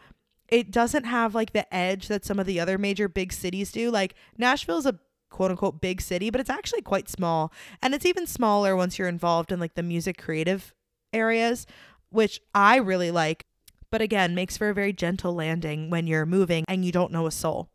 it 0.50 0.72
doesn't 0.72 1.06
have 1.06 1.34
like 1.34 1.54
the 1.54 1.74
edge 1.74 2.08
that 2.10 2.26
some 2.26 2.40
of 2.40 2.46
the 2.46 2.60
other 2.60 2.78
major 2.78 3.08
big 3.08 3.34
cities 3.34 3.72
do. 3.72 3.90
Like, 3.90 4.16
Nashville 4.38 4.78
is 4.78 4.86
a 4.86 5.00
quote 5.30 5.50
unquote 5.50 5.82
big 5.82 6.02
city, 6.02 6.30
but 6.30 6.40
it's 6.40 6.50
actually 6.50 6.82
quite 6.82 7.10
small. 7.10 7.52
And 7.82 7.96
it's 7.96 8.06
even 8.06 8.28
smaller 8.28 8.76
once 8.76 9.00
you're 9.00 9.08
involved 9.08 9.52
in 9.52 9.60
like 9.60 9.74
the 9.74 9.84
music 9.84 10.18
creative 10.22 10.74
areas, 11.12 11.66
which 12.10 12.42
I 12.54 12.76
really 12.78 13.10
like 13.10 13.46
but 13.92 14.02
again, 14.02 14.34
makes 14.34 14.58
for 14.58 14.70
a 14.70 14.74
very 14.74 14.94
gentle 14.94 15.34
landing 15.34 15.90
when 15.90 16.08
you're 16.08 16.26
moving 16.26 16.66
and 16.68 16.84
you 16.84 16.92
don't 16.92 17.12
know 17.12 17.28
a 17.28 17.32
soul. 17.32 17.70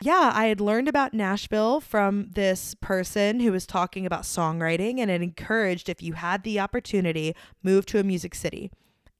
Yeah, 0.00 0.30
I 0.32 0.46
had 0.46 0.60
learned 0.60 0.88
about 0.88 1.12
Nashville 1.12 1.80
from 1.80 2.30
this 2.34 2.74
person 2.80 3.40
who 3.40 3.50
was 3.50 3.66
talking 3.66 4.06
about 4.06 4.22
songwriting 4.22 4.98
and 5.00 5.10
it 5.10 5.22
encouraged 5.22 5.88
if 5.88 6.02
you 6.02 6.12
had 6.12 6.44
the 6.44 6.60
opportunity, 6.60 7.34
move 7.62 7.84
to 7.86 7.98
a 7.98 8.04
music 8.04 8.34
city. 8.34 8.70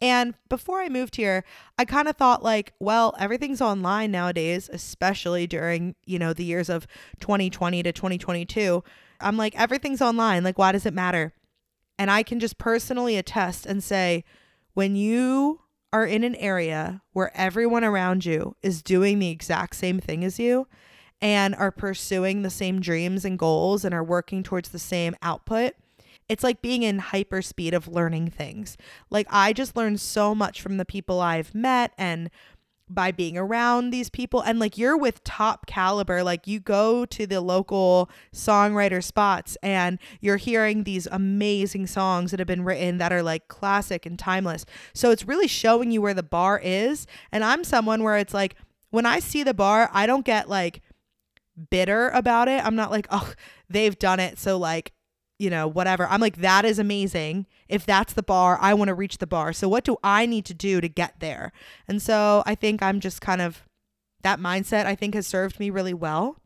And 0.00 0.34
before 0.48 0.80
I 0.80 0.88
moved 0.88 1.16
here, 1.16 1.44
I 1.76 1.84
kind 1.84 2.06
of 2.06 2.16
thought 2.16 2.44
like, 2.44 2.72
well, 2.78 3.16
everything's 3.18 3.60
online 3.60 4.12
nowadays, 4.12 4.70
especially 4.72 5.48
during, 5.48 5.96
you 6.06 6.20
know, 6.20 6.32
the 6.32 6.44
years 6.44 6.68
of 6.68 6.86
2020 7.18 7.82
to 7.82 7.92
2022. 7.92 8.84
I'm 9.20 9.36
like, 9.36 9.58
everything's 9.58 10.00
online. 10.00 10.44
Like, 10.44 10.58
why 10.58 10.70
does 10.70 10.86
it 10.86 10.94
matter? 10.94 11.32
And 11.98 12.12
I 12.12 12.22
can 12.22 12.38
just 12.38 12.58
personally 12.58 13.16
attest 13.16 13.66
and 13.66 13.82
say, 13.82 14.22
when 14.74 14.94
you 14.94 15.62
are 15.92 16.04
in 16.04 16.24
an 16.24 16.34
area 16.36 17.02
where 17.12 17.30
everyone 17.34 17.84
around 17.84 18.24
you 18.24 18.54
is 18.62 18.82
doing 18.82 19.18
the 19.18 19.30
exact 19.30 19.76
same 19.76 19.98
thing 20.00 20.24
as 20.24 20.38
you 20.38 20.66
and 21.20 21.54
are 21.54 21.72
pursuing 21.72 22.42
the 22.42 22.50
same 22.50 22.80
dreams 22.80 23.24
and 23.24 23.38
goals 23.38 23.84
and 23.84 23.94
are 23.94 24.04
working 24.04 24.42
towards 24.42 24.68
the 24.68 24.78
same 24.78 25.16
output, 25.22 25.74
it's 26.28 26.44
like 26.44 26.62
being 26.62 26.82
in 26.82 26.98
hyper 26.98 27.42
speed 27.42 27.74
of 27.74 27.88
learning 27.88 28.30
things. 28.30 28.76
Like 29.10 29.26
I 29.30 29.52
just 29.52 29.76
learned 29.76 30.00
so 30.00 30.34
much 30.34 30.60
from 30.60 30.76
the 30.76 30.84
people 30.84 31.20
I've 31.20 31.54
met 31.54 31.92
and 31.96 32.30
by 32.90 33.12
being 33.12 33.36
around 33.36 33.90
these 33.90 34.10
people. 34.10 34.40
And 34.40 34.58
like 34.58 34.78
you're 34.78 34.96
with 34.96 35.22
top 35.24 35.66
caliber. 35.66 36.22
Like 36.22 36.46
you 36.46 36.60
go 36.60 37.04
to 37.06 37.26
the 37.26 37.40
local 37.40 38.10
songwriter 38.32 39.02
spots 39.02 39.56
and 39.62 39.98
you're 40.20 40.36
hearing 40.36 40.84
these 40.84 41.06
amazing 41.06 41.86
songs 41.86 42.30
that 42.30 42.40
have 42.40 42.46
been 42.46 42.64
written 42.64 42.98
that 42.98 43.12
are 43.12 43.22
like 43.22 43.48
classic 43.48 44.06
and 44.06 44.18
timeless. 44.18 44.64
So 44.94 45.10
it's 45.10 45.26
really 45.26 45.48
showing 45.48 45.90
you 45.90 46.00
where 46.02 46.14
the 46.14 46.22
bar 46.22 46.60
is. 46.62 47.06
And 47.32 47.44
i'm 47.44 47.64
someone 47.64 48.02
where 48.02 48.16
it's 48.16 48.34
like 48.34 48.54
when 48.90 49.06
i 49.06 49.18
see 49.18 49.42
the 49.42 49.54
bar 49.54 49.90
i 49.92 50.06
don't 50.06 50.24
get 50.24 50.48
like 50.48 50.82
bitter 51.70 52.08
about 52.10 52.48
it. 52.48 52.64
I'm 52.64 52.76
not 52.76 52.90
like 52.90 53.06
oh 53.10 53.32
they've 53.68 53.98
done 53.98 54.20
it 54.20 54.38
so 54.38 54.58
like 54.58 54.92
you 55.38 55.50
know, 55.50 55.68
whatever. 55.68 56.06
I'm 56.06 56.20
like, 56.20 56.38
that 56.38 56.64
is 56.64 56.78
amazing. 56.78 57.46
If 57.68 57.86
that's 57.86 58.12
the 58.12 58.22
bar, 58.22 58.58
I 58.60 58.74
want 58.74 58.88
to 58.88 58.94
reach 58.94 59.18
the 59.18 59.26
bar. 59.26 59.52
So 59.52 59.68
what 59.68 59.84
do 59.84 59.96
I 60.02 60.26
need 60.26 60.44
to 60.46 60.54
do 60.54 60.80
to 60.80 60.88
get 60.88 61.20
there? 61.20 61.52
And 61.86 62.02
so 62.02 62.42
I 62.46 62.54
think 62.54 62.82
I'm 62.82 63.00
just 63.00 63.20
kind 63.20 63.40
of 63.40 63.62
that 64.22 64.40
mindset 64.40 64.86
I 64.86 64.94
think 64.94 65.14
has 65.14 65.26
served 65.26 65.60
me 65.60 65.70
really 65.70 65.94
well. 65.94 66.36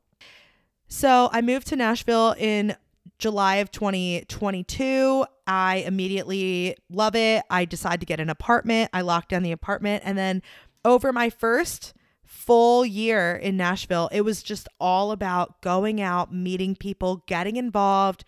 So 0.88 1.30
I 1.32 1.40
moved 1.40 1.68
to 1.68 1.76
Nashville 1.76 2.34
in 2.38 2.76
July 3.18 3.56
of 3.56 3.70
2022. 3.70 5.24
I 5.46 5.76
immediately 5.86 6.76
love 6.90 7.16
it. 7.16 7.44
I 7.48 7.64
decide 7.64 8.00
to 8.00 8.06
get 8.06 8.20
an 8.20 8.28
apartment. 8.28 8.90
I 8.92 9.00
lock 9.00 9.28
down 9.28 9.42
the 9.42 9.52
apartment 9.52 10.02
and 10.04 10.18
then 10.18 10.42
over 10.84 11.12
my 11.12 11.30
first 11.30 11.94
full 12.24 12.84
year 12.84 13.36
in 13.36 13.56
Nashville, 13.56 14.08
it 14.12 14.22
was 14.22 14.42
just 14.42 14.68
all 14.80 15.12
about 15.12 15.60
going 15.62 16.00
out, 16.00 16.34
meeting 16.34 16.74
people, 16.74 17.22
getting 17.26 17.56
involved, 17.56 18.24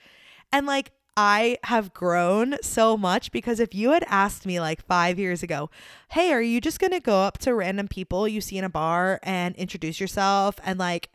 and 0.55 0.69
like, 0.69 0.93
I 1.17 1.59
have 1.65 1.93
grown 1.93 2.57
so 2.63 2.97
much 2.97 3.33
because 3.33 3.59
if 3.59 3.75
you 3.75 3.91
had 3.91 4.05
asked 4.09 4.47
me 4.47 4.61
like 4.61 4.87
five 4.87 5.19
years 5.19 5.43
ago, 5.43 5.69
hey, 6.11 6.33
are 6.33 6.41
you 6.41 6.61
just 6.61 6.79
going 6.79 6.93
to 6.93 7.01
go 7.01 7.23
up 7.23 7.39
to 7.39 7.55
random 7.55 7.89
people 7.89 8.29
you 8.29 8.41
see 8.41 8.57
in 8.57 8.65
a 8.65 8.69
bar 8.69 9.19
and 9.25 9.57
introduce 9.57 10.01
yourself 10.01 10.57
and 10.65 10.79
like 10.79 11.11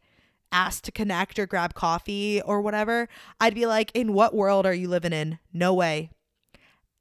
ask 0.52 0.84
to 0.84 0.92
connect 0.92 1.40
or 1.40 1.46
grab 1.46 1.74
coffee 1.74 2.42
or 2.42 2.62
whatever? 2.62 3.08
I'd 3.40 3.56
be 3.56 3.66
like, 3.66 3.92
in 3.94 4.14
what 4.14 4.36
world 4.36 4.66
are 4.66 4.74
you 4.74 4.90
living 4.90 5.14
in? 5.14 5.40
No 5.54 5.74
way. 5.74 6.12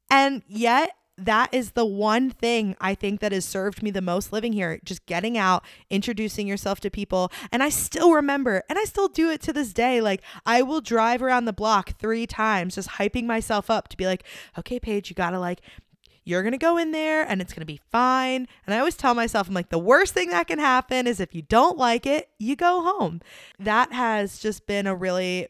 And 0.08 0.42
yet, 0.46 0.92
that 1.18 1.52
is 1.52 1.72
the 1.72 1.84
one 1.84 2.30
thing 2.30 2.76
I 2.80 2.94
think 2.94 3.20
that 3.20 3.32
has 3.32 3.44
served 3.44 3.82
me 3.82 3.90
the 3.90 4.00
most 4.00 4.32
living 4.32 4.52
here. 4.52 4.80
Just 4.84 5.04
getting 5.06 5.36
out, 5.36 5.64
introducing 5.90 6.46
yourself 6.46 6.78
to 6.80 6.90
people. 6.90 7.32
And 7.50 7.62
I 7.62 7.68
still 7.68 8.12
remember, 8.12 8.62
and 8.68 8.78
I 8.78 8.84
still 8.84 9.08
do 9.08 9.28
it 9.30 9.42
to 9.42 9.52
this 9.52 9.72
day. 9.72 10.00
Like, 10.00 10.22
I 10.46 10.62
will 10.62 10.80
drive 10.80 11.22
around 11.22 11.46
the 11.46 11.52
block 11.52 11.98
three 11.98 12.26
times, 12.26 12.76
just 12.76 12.90
hyping 12.90 13.26
myself 13.26 13.68
up 13.68 13.88
to 13.88 13.96
be 13.96 14.06
like, 14.06 14.24
okay, 14.56 14.78
Paige, 14.78 15.10
you 15.10 15.16
gotta 15.16 15.40
like, 15.40 15.60
you're 16.24 16.42
gonna 16.42 16.58
go 16.58 16.76
in 16.76 16.92
there 16.92 17.28
and 17.28 17.40
it's 17.40 17.52
gonna 17.52 17.66
be 17.66 17.80
fine. 17.90 18.46
And 18.66 18.74
I 18.74 18.78
always 18.78 18.96
tell 18.96 19.14
myself, 19.14 19.48
I'm 19.48 19.54
like, 19.54 19.70
the 19.70 19.78
worst 19.78 20.14
thing 20.14 20.28
that 20.30 20.46
can 20.46 20.60
happen 20.60 21.06
is 21.06 21.18
if 21.18 21.34
you 21.34 21.42
don't 21.42 21.76
like 21.76 22.06
it, 22.06 22.28
you 22.38 22.54
go 22.54 22.82
home. 22.82 23.20
That 23.58 23.92
has 23.92 24.38
just 24.38 24.66
been 24.66 24.86
a 24.86 24.94
really 24.94 25.48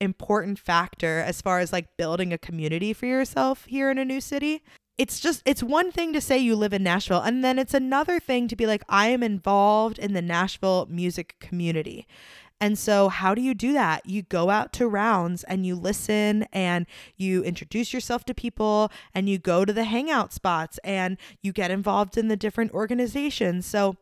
important 0.00 0.58
factor 0.58 1.20
as 1.20 1.40
far 1.40 1.60
as 1.60 1.72
like 1.72 1.96
building 1.96 2.32
a 2.32 2.38
community 2.38 2.92
for 2.92 3.06
yourself 3.06 3.64
here 3.64 3.90
in 3.90 3.98
a 3.98 4.04
new 4.04 4.20
city 4.20 4.62
it's 4.96 5.18
just 5.18 5.42
it's 5.44 5.62
one 5.62 5.90
thing 5.90 6.12
to 6.12 6.20
say 6.20 6.38
you 6.38 6.54
live 6.54 6.72
in 6.72 6.82
Nashville 6.82 7.20
and 7.20 7.42
then 7.44 7.58
it's 7.58 7.74
another 7.74 8.20
thing 8.20 8.46
to 8.48 8.56
be 8.56 8.66
like 8.66 8.82
I 8.88 9.08
am 9.08 9.22
involved 9.22 9.98
in 9.98 10.12
the 10.12 10.22
Nashville 10.22 10.86
music 10.88 11.36
community. 11.40 12.06
And 12.60 12.78
so 12.78 13.08
how 13.08 13.34
do 13.34 13.42
you 13.42 13.52
do 13.52 13.72
that? 13.72 14.06
You 14.06 14.22
go 14.22 14.48
out 14.48 14.72
to 14.74 14.88
rounds 14.88 15.42
and 15.44 15.66
you 15.66 15.74
listen 15.74 16.44
and 16.52 16.86
you 17.16 17.42
introduce 17.42 17.92
yourself 17.92 18.24
to 18.26 18.34
people 18.34 18.90
and 19.12 19.28
you 19.28 19.38
go 19.38 19.64
to 19.64 19.72
the 19.72 19.84
hangout 19.84 20.32
spots 20.32 20.78
and 20.84 21.18
you 21.42 21.52
get 21.52 21.70
involved 21.70 22.16
in 22.16 22.28
the 22.28 22.36
different 22.36 22.72
organizations. 22.72 23.66
So 23.66 23.96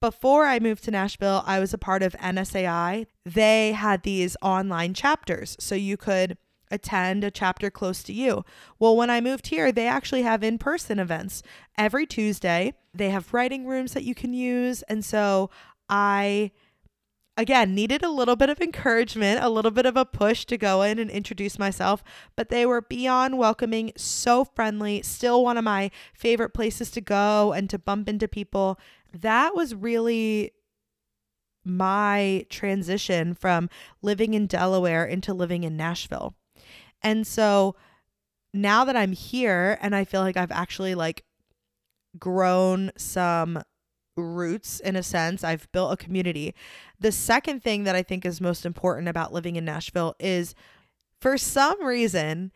before 0.00 0.46
I 0.46 0.58
moved 0.58 0.84
to 0.84 0.90
Nashville, 0.90 1.42
I 1.44 1.58
was 1.58 1.74
a 1.74 1.78
part 1.78 2.02
of 2.02 2.14
NSAI. 2.14 3.06
They 3.24 3.72
had 3.72 4.04
these 4.04 4.36
online 4.42 4.94
chapters. 4.94 5.56
So 5.60 5.74
you 5.74 5.96
could 5.96 6.38
attend 6.72 7.22
a 7.22 7.30
chapter 7.30 7.70
close 7.70 8.02
to 8.02 8.12
you. 8.12 8.44
Well, 8.78 8.96
when 8.96 9.10
I 9.10 9.20
moved 9.20 9.48
here, 9.48 9.70
they 9.70 9.86
actually 9.86 10.22
have 10.22 10.42
in 10.42 10.58
person 10.58 10.98
events 10.98 11.42
every 11.78 12.06
Tuesday. 12.06 12.74
They 12.92 13.10
have 13.10 13.32
writing 13.32 13.66
rooms 13.66 13.92
that 13.92 14.04
you 14.04 14.14
can 14.14 14.32
use. 14.32 14.82
And 14.82 15.04
so 15.04 15.50
I, 15.88 16.50
again, 17.36 17.74
needed 17.74 18.02
a 18.02 18.10
little 18.10 18.36
bit 18.36 18.50
of 18.50 18.60
encouragement, 18.60 19.44
a 19.44 19.50
little 19.50 19.70
bit 19.70 19.86
of 19.86 19.96
a 19.96 20.04
push 20.04 20.44
to 20.46 20.56
go 20.56 20.82
in 20.82 20.98
and 20.98 21.10
introduce 21.10 21.58
myself. 21.58 22.02
But 22.34 22.48
they 22.48 22.66
were 22.66 22.80
beyond 22.80 23.38
welcoming, 23.38 23.92
so 23.96 24.44
friendly, 24.44 25.02
still 25.02 25.44
one 25.44 25.58
of 25.58 25.64
my 25.64 25.90
favorite 26.14 26.54
places 26.54 26.90
to 26.92 27.00
go 27.00 27.52
and 27.52 27.70
to 27.70 27.78
bump 27.78 28.08
into 28.08 28.26
people. 28.26 28.80
That 29.12 29.54
was 29.54 29.74
really 29.74 30.52
my 31.64 32.44
transition 32.50 33.34
from 33.34 33.68
living 34.00 34.34
in 34.34 34.46
Delaware 34.46 35.04
into 35.04 35.32
living 35.32 35.62
in 35.62 35.76
Nashville. 35.76 36.34
And 37.02 37.26
so 37.26 37.76
now 38.54 38.84
that 38.84 38.96
I'm 38.96 39.12
here 39.12 39.78
and 39.80 39.94
I 39.94 40.04
feel 40.04 40.20
like 40.20 40.36
I've 40.36 40.52
actually 40.52 40.94
like 40.94 41.24
grown 42.18 42.90
some 42.96 43.62
roots 44.16 44.80
in 44.80 44.94
a 44.94 45.02
sense, 45.02 45.42
I've 45.42 45.70
built 45.72 45.92
a 45.92 45.96
community. 45.96 46.54
The 47.00 47.12
second 47.12 47.62
thing 47.62 47.84
that 47.84 47.96
I 47.96 48.02
think 48.02 48.26
is 48.26 48.40
most 48.40 48.66
important 48.66 49.08
about 49.08 49.32
living 49.32 49.56
in 49.56 49.64
Nashville 49.64 50.14
is 50.20 50.54
for 51.20 51.38
some 51.38 51.82
reason, 51.84 52.52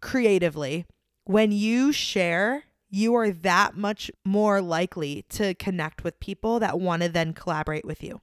creatively, 0.00 0.86
when 1.24 1.52
you 1.52 1.90
share, 1.90 2.64
you 2.90 3.14
are 3.14 3.30
that 3.30 3.76
much 3.76 4.10
more 4.24 4.60
likely 4.60 5.24
to 5.30 5.54
connect 5.54 6.04
with 6.04 6.20
people 6.20 6.60
that 6.60 6.78
want 6.78 7.02
to 7.02 7.08
then 7.08 7.32
collaborate 7.32 7.84
with 7.84 8.02
you. 8.02 8.20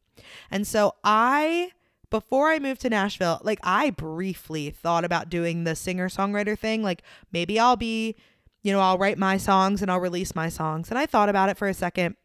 And 0.49 0.65
so 0.65 0.95
I 1.03 1.71
before 2.11 2.49
I 2.49 2.59
moved 2.59 2.81
to 2.81 2.89
Nashville, 2.89 3.39
like 3.41 3.59
I 3.63 3.89
briefly 3.89 4.69
thought 4.69 5.03
about 5.03 5.29
doing 5.29 5.63
the 5.63 5.75
singer 5.75 6.09
songwriter 6.09 6.59
thing. 6.59 6.83
Like 6.83 7.01
maybe 7.31 7.59
I'll 7.59 7.77
be, 7.77 8.15
you 8.61 8.71
know, 8.71 8.81
I'll 8.81 8.99
write 8.99 9.17
my 9.17 9.37
songs 9.37 9.81
and 9.81 9.89
I'll 9.89 9.99
release 9.99 10.35
my 10.35 10.49
songs. 10.49 10.89
And 10.89 10.99
I 10.99 11.07
thought 11.07 11.29
about 11.29 11.49
it 11.49 11.57
for 11.57 11.67
a 11.67 11.73
second. 11.73 12.17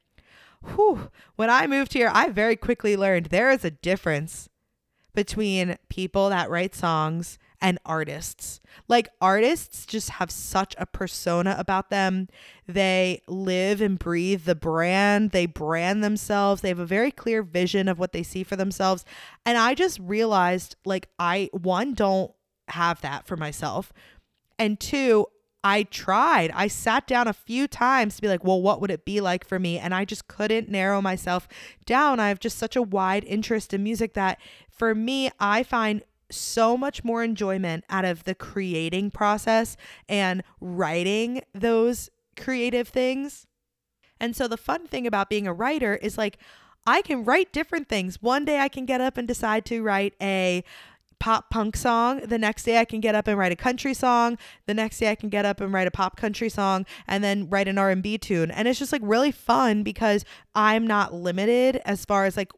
Whew. 0.74 1.10
When 1.36 1.48
I 1.48 1.66
moved 1.66 1.94
here, 1.94 2.10
I 2.12 2.28
very 2.28 2.56
quickly 2.56 2.96
learned 2.96 3.26
there 3.26 3.50
is 3.50 3.64
a 3.64 3.70
difference 3.70 4.48
between 5.14 5.76
people 5.88 6.28
that 6.28 6.50
write 6.50 6.74
songs 6.74 7.38
and 7.60 7.78
artists. 7.84 8.60
Like 8.88 9.08
artists 9.20 9.86
just 9.86 10.10
have 10.10 10.30
such 10.30 10.74
a 10.78 10.86
persona 10.86 11.56
about 11.58 11.90
them. 11.90 12.28
They 12.66 13.22
live 13.26 13.80
and 13.80 13.98
breathe 13.98 14.44
the 14.44 14.54
brand, 14.54 15.30
they 15.30 15.46
brand 15.46 16.02
themselves, 16.02 16.62
they 16.62 16.68
have 16.68 16.78
a 16.78 16.86
very 16.86 17.10
clear 17.10 17.42
vision 17.42 17.88
of 17.88 17.98
what 17.98 18.12
they 18.12 18.22
see 18.22 18.42
for 18.42 18.56
themselves. 18.56 19.04
And 19.44 19.56
I 19.58 19.74
just 19.74 19.98
realized 20.00 20.76
like 20.84 21.08
I 21.18 21.50
one 21.52 21.94
don't 21.94 22.32
have 22.68 23.00
that 23.02 23.26
for 23.26 23.36
myself. 23.36 23.92
And 24.58 24.80
two, 24.80 25.26
I 25.66 25.82
tried. 25.82 26.52
I 26.54 26.68
sat 26.68 27.08
down 27.08 27.26
a 27.26 27.32
few 27.32 27.66
times 27.66 28.14
to 28.14 28.22
be 28.22 28.28
like, 28.28 28.44
well, 28.44 28.62
what 28.62 28.80
would 28.80 28.90
it 28.92 29.04
be 29.04 29.20
like 29.20 29.44
for 29.44 29.58
me? 29.58 29.80
And 29.80 29.92
I 29.92 30.04
just 30.04 30.28
couldn't 30.28 30.68
narrow 30.68 31.02
myself 31.02 31.48
down. 31.84 32.20
I 32.20 32.28
have 32.28 32.38
just 32.38 32.56
such 32.56 32.76
a 32.76 32.82
wide 32.82 33.24
interest 33.24 33.74
in 33.74 33.82
music 33.82 34.14
that 34.14 34.38
for 34.70 34.94
me, 34.94 35.30
I 35.40 35.64
find 35.64 36.02
so 36.30 36.76
much 36.76 37.04
more 37.04 37.22
enjoyment 37.22 37.84
out 37.88 38.04
of 38.04 38.24
the 38.24 38.34
creating 38.34 39.10
process 39.10 39.76
and 40.08 40.42
writing 40.60 41.42
those 41.54 42.10
creative 42.36 42.88
things. 42.88 43.46
And 44.20 44.34
so 44.34 44.48
the 44.48 44.56
fun 44.56 44.86
thing 44.86 45.06
about 45.06 45.30
being 45.30 45.46
a 45.46 45.52
writer 45.52 45.96
is 45.96 46.18
like 46.18 46.38
I 46.86 47.02
can 47.02 47.24
write 47.24 47.52
different 47.52 47.88
things. 47.88 48.22
One 48.22 48.44
day 48.44 48.60
I 48.60 48.68
can 48.68 48.86
get 48.86 49.00
up 49.00 49.16
and 49.16 49.26
decide 49.26 49.64
to 49.66 49.82
write 49.82 50.14
a 50.22 50.62
pop 51.18 51.50
punk 51.50 51.76
song. 51.76 52.20
The 52.20 52.38
next 52.38 52.64
day 52.64 52.78
I 52.78 52.84
can 52.84 53.00
get 53.00 53.14
up 53.14 53.26
and 53.26 53.38
write 53.38 53.52
a 53.52 53.56
country 53.56 53.94
song. 53.94 54.38
The 54.66 54.74
next 54.74 54.98
day 54.98 55.10
I 55.10 55.14
can 55.14 55.28
get 55.28 55.44
up 55.44 55.60
and 55.60 55.72
write 55.72 55.88
a 55.88 55.90
pop 55.90 56.16
country 56.16 56.48
song 56.48 56.86
and 57.06 57.24
then 57.24 57.48
write 57.48 57.68
an 57.68 57.78
R&B 57.78 58.18
tune. 58.18 58.50
And 58.50 58.68
it's 58.68 58.78
just 58.78 58.92
like 58.92 59.02
really 59.04 59.32
fun 59.32 59.82
because 59.82 60.24
I'm 60.54 60.86
not 60.86 61.14
limited 61.14 61.80
as 61.84 62.04
far 62.04 62.26
as 62.26 62.36
like 62.36 62.52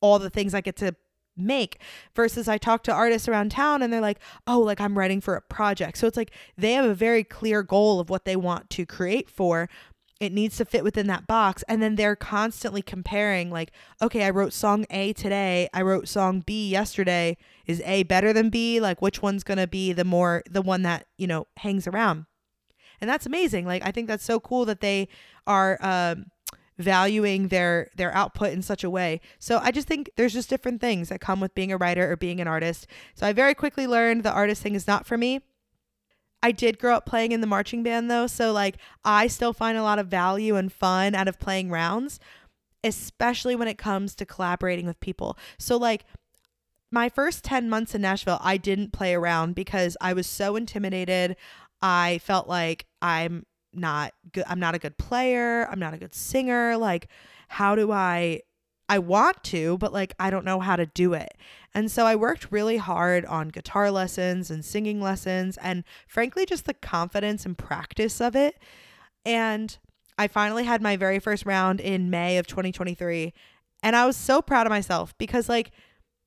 all 0.00 0.18
the 0.18 0.30
things 0.30 0.54
I 0.54 0.60
get 0.60 0.76
to 0.76 0.94
make 1.36 1.80
versus 2.14 2.48
I 2.48 2.58
talk 2.58 2.82
to 2.84 2.92
artists 2.92 3.28
around 3.28 3.50
town 3.50 3.82
and 3.82 3.92
they're 3.92 4.00
like, 4.00 4.20
"Oh, 4.46 4.60
like 4.60 4.80
I'm 4.80 4.98
writing 4.98 5.20
for 5.20 5.34
a 5.36 5.42
project." 5.42 5.98
So 5.98 6.06
it's 6.06 6.16
like 6.16 6.32
they 6.56 6.72
have 6.72 6.84
a 6.84 6.94
very 6.94 7.24
clear 7.24 7.62
goal 7.62 8.00
of 8.00 8.10
what 8.10 8.24
they 8.24 8.36
want 8.36 8.70
to 8.70 8.86
create 8.86 9.30
for. 9.30 9.68
It 10.18 10.32
needs 10.32 10.56
to 10.56 10.64
fit 10.64 10.82
within 10.82 11.08
that 11.08 11.26
box 11.26 11.62
and 11.68 11.82
then 11.82 11.96
they're 11.96 12.16
constantly 12.16 12.82
comparing 12.82 13.50
like, 13.50 13.72
"Okay, 14.00 14.24
I 14.24 14.30
wrote 14.30 14.52
song 14.52 14.86
A 14.90 15.12
today. 15.12 15.68
I 15.74 15.82
wrote 15.82 16.08
song 16.08 16.42
B 16.46 16.68
yesterday. 16.68 17.36
Is 17.66 17.82
A 17.84 18.02
better 18.04 18.32
than 18.32 18.48
B? 18.50 18.80
Like 18.80 19.02
which 19.02 19.20
one's 19.22 19.44
going 19.44 19.58
to 19.58 19.66
be 19.66 19.92
the 19.92 20.04
more 20.04 20.42
the 20.50 20.62
one 20.62 20.82
that, 20.82 21.06
you 21.18 21.26
know, 21.26 21.46
hangs 21.58 21.86
around?" 21.86 22.26
And 23.00 23.10
that's 23.10 23.26
amazing. 23.26 23.66
Like 23.66 23.84
I 23.84 23.92
think 23.92 24.08
that's 24.08 24.24
so 24.24 24.40
cool 24.40 24.64
that 24.64 24.80
they 24.80 25.08
are 25.46 25.78
um 25.80 26.26
valuing 26.78 27.48
their 27.48 27.88
their 27.96 28.14
output 28.14 28.52
in 28.52 28.62
such 28.62 28.84
a 28.84 28.90
way. 28.90 29.20
So 29.38 29.58
I 29.62 29.70
just 29.70 29.88
think 29.88 30.10
there's 30.16 30.32
just 30.32 30.50
different 30.50 30.80
things 30.80 31.08
that 31.08 31.20
come 31.20 31.40
with 31.40 31.54
being 31.54 31.72
a 31.72 31.76
writer 31.76 32.10
or 32.10 32.16
being 32.16 32.40
an 32.40 32.48
artist. 32.48 32.86
So 33.14 33.26
I 33.26 33.32
very 33.32 33.54
quickly 33.54 33.86
learned 33.86 34.22
the 34.22 34.32
artist 34.32 34.62
thing 34.62 34.74
is 34.74 34.86
not 34.86 35.06
for 35.06 35.16
me. 35.16 35.40
I 36.42 36.52
did 36.52 36.78
grow 36.78 36.94
up 36.94 37.06
playing 37.06 37.32
in 37.32 37.40
the 37.40 37.46
marching 37.46 37.82
band 37.82 38.10
though, 38.10 38.26
so 38.26 38.52
like 38.52 38.76
I 39.04 39.26
still 39.26 39.52
find 39.52 39.78
a 39.78 39.82
lot 39.82 39.98
of 39.98 40.08
value 40.08 40.56
and 40.56 40.72
fun 40.72 41.14
out 41.14 41.28
of 41.28 41.40
playing 41.40 41.70
rounds, 41.70 42.20
especially 42.84 43.56
when 43.56 43.68
it 43.68 43.78
comes 43.78 44.14
to 44.16 44.26
collaborating 44.26 44.86
with 44.86 45.00
people. 45.00 45.38
So 45.58 45.76
like 45.76 46.04
my 46.90 47.08
first 47.08 47.42
10 47.42 47.68
months 47.68 47.94
in 47.94 48.02
Nashville, 48.02 48.38
I 48.42 48.58
didn't 48.58 48.92
play 48.92 49.14
around 49.14 49.54
because 49.54 49.96
I 50.00 50.12
was 50.12 50.26
so 50.26 50.56
intimidated. 50.56 51.36
I 51.82 52.20
felt 52.22 52.48
like 52.48 52.86
I'm 53.02 53.44
not 53.76 54.12
good 54.32 54.44
I'm 54.46 54.60
not 54.60 54.74
a 54.74 54.78
good 54.78 54.98
player, 54.98 55.68
I'm 55.70 55.78
not 55.78 55.94
a 55.94 55.98
good 55.98 56.14
singer, 56.14 56.76
like 56.76 57.08
how 57.48 57.74
do 57.74 57.92
I 57.92 58.42
I 58.88 58.98
want 58.98 59.42
to, 59.44 59.78
but 59.78 59.92
like 59.92 60.14
I 60.18 60.30
don't 60.30 60.44
know 60.44 60.60
how 60.60 60.76
to 60.76 60.86
do 60.86 61.12
it. 61.12 61.36
And 61.74 61.90
so 61.90 62.06
I 62.06 62.16
worked 62.16 62.52
really 62.52 62.76
hard 62.76 63.24
on 63.26 63.48
guitar 63.48 63.90
lessons 63.90 64.50
and 64.50 64.64
singing 64.64 65.00
lessons 65.00 65.56
and 65.58 65.84
frankly 66.06 66.46
just 66.46 66.66
the 66.66 66.74
confidence 66.74 67.44
and 67.44 67.58
practice 67.58 68.20
of 68.20 68.36
it. 68.36 68.56
And 69.24 69.76
I 70.18 70.28
finally 70.28 70.64
had 70.64 70.80
my 70.80 70.96
very 70.96 71.18
first 71.18 71.44
round 71.44 71.80
in 71.80 72.10
May 72.10 72.38
of 72.38 72.46
2023 72.46 73.34
and 73.82 73.96
I 73.96 74.06
was 74.06 74.16
so 74.16 74.40
proud 74.40 74.66
of 74.66 74.70
myself 74.70 75.16
because 75.18 75.48
like 75.48 75.72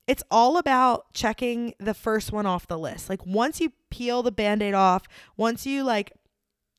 it's 0.07 0.23
all 0.31 0.57
about 0.57 1.13
checking 1.13 1.75
the 1.79 1.93
first 1.93 2.31
one 2.31 2.47
off 2.47 2.67
the 2.67 2.79
list. 2.79 3.09
Like 3.09 3.23
once 3.25 3.61
you 3.61 3.71
peel 3.91 4.23
the 4.23 4.31
band-aid 4.31 4.73
off, 4.73 5.03
once 5.37 5.67
you 5.67 5.83
like 5.83 6.11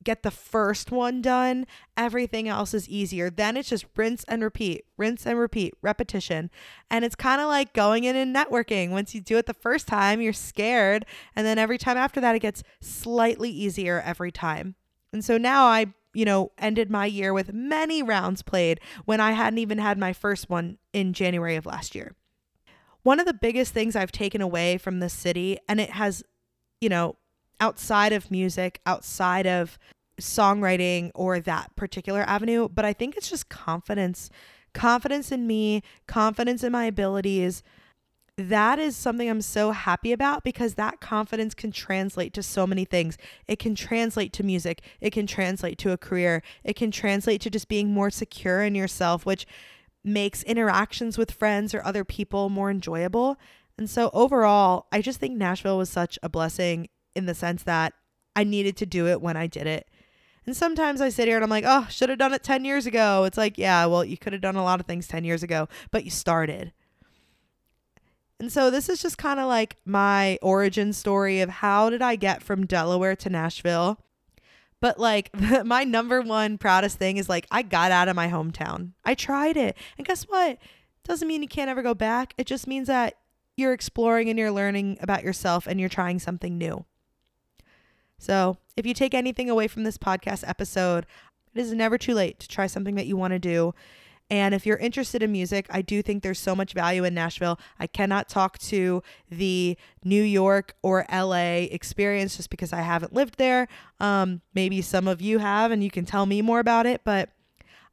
get 0.02 0.22
the 0.22 0.30
first 0.30 0.90
one 0.90 1.20
done, 1.20 1.66
everything 1.96 2.48
else 2.48 2.72
is 2.72 2.88
easier. 2.88 3.28
Then 3.30 3.56
it's 3.56 3.68
just 3.68 3.84
rinse 3.96 4.24
and 4.24 4.42
repeat, 4.42 4.84
rinse 4.96 5.26
and 5.26 5.38
repeat, 5.38 5.74
repetition. 5.82 6.50
And 6.90 7.04
it's 7.04 7.14
kind 7.14 7.40
of 7.40 7.48
like 7.48 7.72
going 7.72 8.04
in 8.04 8.16
and 8.16 8.34
networking. 8.34 8.90
Once 8.90 9.14
you 9.14 9.20
do 9.20 9.36
it 9.36 9.46
the 9.46 9.54
first 9.54 9.86
time, 9.86 10.20
you're 10.20 10.32
scared. 10.32 11.04
And 11.36 11.46
then 11.46 11.58
every 11.58 11.78
time 11.78 11.96
after 11.96 12.20
that, 12.20 12.34
it 12.34 12.40
gets 12.40 12.62
slightly 12.80 13.50
easier 13.50 14.00
every 14.04 14.32
time. 14.32 14.74
And 15.12 15.24
so 15.24 15.36
now 15.36 15.64
I, 15.64 15.86
you 16.14 16.24
know, 16.24 16.52
ended 16.58 16.90
my 16.90 17.06
year 17.06 17.32
with 17.32 17.52
many 17.52 18.02
rounds 18.02 18.42
played 18.42 18.80
when 19.04 19.20
I 19.20 19.32
hadn't 19.32 19.58
even 19.58 19.78
had 19.78 19.98
my 19.98 20.12
first 20.12 20.48
one 20.48 20.78
in 20.92 21.12
January 21.12 21.56
of 21.56 21.66
last 21.66 21.94
year. 21.94 22.14
One 23.02 23.20
of 23.20 23.26
the 23.26 23.34
biggest 23.34 23.72
things 23.72 23.96
I've 23.96 24.12
taken 24.12 24.40
away 24.40 24.76
from 24.76 25.00
this 25.00 25.14
city, 25.14 25.58
and 25.68 25.80
it 25.80 25.90
has, 25.90 26.22
you 26.80 26.88
know, 26.88 27.16
outside 27.60 28.12
of 28.12 28.30
music, 28.30 28.80
outside 28.86 29.46
of 29.46 29.78
songwriting 30.20 31.10
or 31.14 31.40
that 31.40 31.74
particular 31.76 32.22
avenue, 32.22 32.68
but 32.68 32.84
I 32.84 32.92
think 32.92 33.16
it's 33.16 33.30
just 33.30 33.48
confidence. 33.48 34.30
Confidence 34.72 35.32
in 35.32 35.46
me, 35.46 35.82
confidence 36.06 36.62
in 36.62 36.72
my 36.72 36.84
abilities. 36.84 37.62
That 38.36 38.78
is 38.78 38.96
something 38.96 39.28
I'm 39.28 39.42
so 39.42 39.72
happy 39.72 40.12
about 40.12 40.44
because 40.44 40.74
that 40.74 41.00
confidence 41.00 41.54
can 41.54 41.72
translate 41.72 42.32
to 42.34 42.42
so 42.42 42.66
many 42.66 42.84
things. 42.84 43.18
It 43.46 43.58
can 43.58 43.74
translate 43.74 44.32
to 44.34 44.42
music, 44.42 44.82
it 45.00 45.10
can 45.10 45.26
translate 45.26 45.78
to 45.78 45.92
a 45.92 45.98
career, 45.98 46.42
it 46.64 46.74
can 46.74 46.90
translate 46.90 47.40
to 47.42 47.50
just 47.50 47.68
being 47.68 47.92
more 47.92 48.10
secure 48.10 48.62
in 48.62 48.74
yourself, 48.74 49.26
which 49.26 49.46
makes 50.02 50.42
interactions 50.44 51.18
with 51.18 51.30
friends 51.30 51.74
or 51.74 51.84
other 51.84 52.04
people 52.04 52.48
more 52.48 52.70
enjoyable. 52.70 53.36
And 53.76 53.90
so 53.90 54.10
overall, 54.12 54.86
I 54.92 55.02
just 55.02 55.20
think 55.20 55.36
Nashville 55.36 55.76
was 55.76 55.90
such 55.90 56.18
a 56.22 56.28
blessing 56.28 56.88
in 57.14 57.26
the 57.26 57.34
sense 57.34 57.62
that 57.64 57.94
I 58.36 58.44
needed 58.44 58.76
to 58.78 58.86
do 58.86 59.06
it 59.06 59.20
when 59.20 59.36
I 59.36 59.46
did 59.46 59.66
it. 59.66 59.88
And 60.46 60.56
sometimes 60.56 61.00
I 61.00 61.10
sit 61.10 61.28
here 61.28 61.36
and 61.36 61.44
I'm 61.44 61.50
like, 61.50 61.64
oh, 61.66 61.86
should 61.90 62.08
have 62.08 62.18
done 62.18 62.32
it 62.32 62.42
10 62.42 62.64
years 62.64 62.86
ago. 62.86 63.24
It's 63.24 63.36
like, 63.36 63.58
yeah, 63.58 63.86
well, 63.86 64.04
you 64.04 64.16
could 64.16 64.32
have 64.32 64.42
done 64.42 64.56
a 64.56 64.64
lot 64.64 64.80
of 64.80 64.86
things 64.86 65.06
10 65.06 65.24
years 65.24 65.42
ago, 65.42 65.68
but 65.90 66.04
you 66.04 66.10
started. 66.10 66.72
And 68.40 68.50
so 68.50 68.70
this 68.70 68.88
is 68.88 69.02
just 69.02 69.18
kind 69.18 69.38
of 69.38 69.46
like 69.46 69.76
my 69.84 70.38
origin 70.40 70.94
story 70.94 71.40
of 71.40 71.50
how 71.50 71.90
did 71.90 72.00
I 72.00 72.16
get 72.16 72.42
from 72.42 72.66
Delaware 72.66 73.14
to 73.16 73.28
Nashville. 73.28 74.00
But 74.80 74.98
like 74.98 75.30
my 75.64 75.84
number 75.84 76.22
one 76.22 76.56
proudest 76.56 76.98
thing 76.98 77.18
is 77.18 77.28
like 77.28 77.46
I 77.50 77.60
got 77.62 77.92
out 77.92 78.08
of 78.08 78.16
my 78.16 78.28
hometown. 78.28 78.92
I 79.04 79.14
tried 79.14 79.58
it. 79.58 79.76
And 79.98 80.06
guess 80.06 80.24
what? 80.24 80.58
Doesn't 81.04 81.28
mean 81.28 81.42
you 81.42 81.48
can't 81.48 81.70
ever 81.70 81.82
go 81.82 81.94
back. 81.94 82.32
It 82.38 82.46
just 82.46 82.66
means 82.66 82.88
that 82.88 83.14
you're 83.56 83.74
exploring 83.74 84.30
and 84.30 84.38
you're 84.38 84.50
learning 84.50 84.96
about 85.02 85.22
yourself 85.22 85.66
and 85.66 85.78
you're 85.78 85.88
trying 85.90 86.18
something 86.18 86.56
new. 86.56 86.86
So, 88.20 88.58
if 88.76 88.86
you 88.86 88.92
take 88.92 89.14
anything 89.14 89.48
away 89.48 89.66
from 89.66 89.82
this 89.82 89.96
podcast 89.96 90.46
episode, 90.46 91.06
it 91.54 91.60
is 91.60 91.72
never 91.72 91.96
too 91.96 92.14
late 92.14 92.38
to 92.40 92.48
try 92.48 92.66
something 92.66 92.94
that 92.94 93.06
you 93.06 93.16
want 93.16 93.32
to 93.32 93.38
do. 93.38 93.74
And 94.30 94.54
if 94.54 94.64
you're 94.64 94.76
interested 94.76 95.22
in 95.22 95.32
music, 95.32 95.66
I 95.70 95.82
do 95.82 96.02
think 96.02 96.22
there's 96.22 96.38
so 96.38 96.54
much 96.54 96.74
value 96.74 97.02
in 97.02 97.14
Nashville. 97.14 97.58
I 97.80 97.88
cannot 97.88 98.28
talk 98.28 98.58
to 98.58 99.02
the 99.28 99.76
New 100.04 100.22
York 100.22 100.76
or 100.82 101.04
LA 101.10 101.66
experience 101.70 102.36
just 102.36 102.50
because 102.50 102.72
I 102.72 102.82
haven't 102.82 103.12
lived 103.12 103.38
there. 103.38 103.66
Um, 103.98 104.42
maybe 104.54 104.82
some 104.82 105.08
of 105.08 105.20
you 105.20 105.38
have, 105.38 105.72
and 105.72 105.82
you 105.82 105.90
can 105.90 106.04
tell 106.04 106.26
me 106.26 106.42
more 106.42 106.60
about 106.60 106.86
it. 106.86 107.00
But 107.04 107.30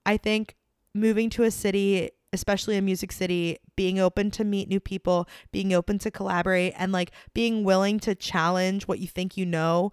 I 0.05 0.17
think 0.17 0.55
moving 0.93 1.31
to 1.31 1.43
a 1.43 1.51
city, 1.51 2.11
especially 2.33 2.77
a 2.77 2.81
music 2.83 3.13
city, 3.13 3.57
being 3.75 3.97
open 3.97 4.29
to 4.31 4.43
meet 4.43 4.67
new 4.67 4.79
people, 4.79 5.27
being 5.51 5.73
open 5.73 5.97
to 5.99 6.11
collaborate, 6.11 6.73
and 6.77 6.91
like 6.91 7.11
being 7.33 7.63
willing 7.63 7.99
to 8.01 8.13
challenge 8.13 8.87
what 8.87 8.99
you 8.99 9.07
think 9.07 9.37
you 9.37 9.45
know 9.45 9.91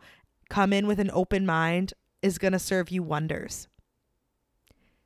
come 0.48 0.72
in 0.72 0.86
with 0.86 0.98
an 0.98 1.10
open 1.12 1.46
mind 1.46 1.94
is 2.22 2.38
going 2.38 2.52
to 2.52 2.58
serve 2.58 2.90
you 2.90 3.02
wonders. 3.02 3.68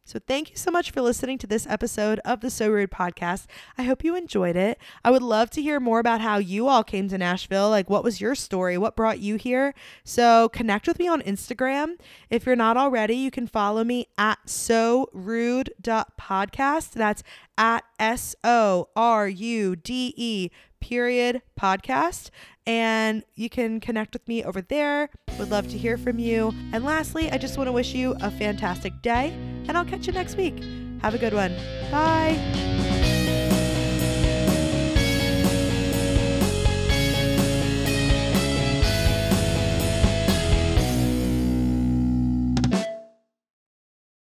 So, 0.08 0.18
thank 0.18 0.48
you 0.48 0.56
so 0.56 0.70
much 0.70 0.90
for 0.90 1.02
listening 1.02 1.36
to 1.36 1.46
this 1.46 1.66
episode 1.66 2.18
of 2.24 2.40
the 2.40 2.48
So 2.48 2.70
Rude 2.70 2.90
podcast. 2.90 3.44
I 3.76 3.82
hope 3.82 4.02
you 4.02 4.16
enjoyed 4.16 4.56
it. 4.56 4.78
I 5.04 5.10
would 5.10 5.22
love 5.22 5.50
to 5.50 5.60
hear 5.60 5.78
more 5.80 5.98
about 5.98 6.22
how 6.22 6.38
you 6.38 6.66
all 6.66 6.82
came 6.82 7.08
to 7.08 7.18
Nashville. 7.18 7.68
Like, 7.68 7.90
what 7.90 8.02
was 8.02 8.18
your 8.18 8.34
story? 8.34 8.78
What 8.78 8.96
brought 8.96 9.18
you 9.18 9.36
here? 9.36 9.74
So, 10.04 10.48
connect 10.48 10.86
with 10.86 10.98
me 10.98 11.08
on 11.08 11.20
Instagram. 11.20 11.98
If 12.30 12.46
you're 12.46 12.56
not 12.56 12.78
already, 12.78 13.16
you 13.16 13.30
can 13.30 13.46
follow 13.46 13.84
me 13.84 14.06
at 14.16 14.38
so 14.46 15.10
rude 15.12 15.74
podcast. 15.82 16.92
That's 16.92 17.22
at 17.58 17.84
S 17.98 18.34
O 18.42 18.88
R 18.96 19.28
U 19.28 19.76
D 19.76 20.14
E 20.16 20.48
period 20.80 21.42
podcast 21.58 22.30
and 22.66 23.24
you 23.34 23.48
can 23.48 23.80
connect 23.80 24.12
with 24.12 24.28
me 24.28 24.44
over 24.44 24.60
there. 24.60 25.08
Would 25.38 25.50
love 25.50 25.68
to 25.68 25.78
hear 25.78 25.96
from 25.96 26.18
you. 26.18 26.52
And 26.72 26.84
lastly, 26.84 27.30
I 27.30 27.38
just 27.38 27.56
want 27.56 27.68
to 27.68 27.72
wish 27.72 27.94
you 27.94 28.14
a 28.20 28.30
fantastic 28.30 28.92
day, 29.00 29.32
and 29.66 29.76
I'll 29.76 29.86
catch 29.86 30.06
you 30.06 30.12
next 30.12 30.36
week. 30.36 30.62
Have 31.00 31.14
a 31.14 31.18
good 31.18 31.32
one. 31.32 31.54
Bye. 31.90 32.87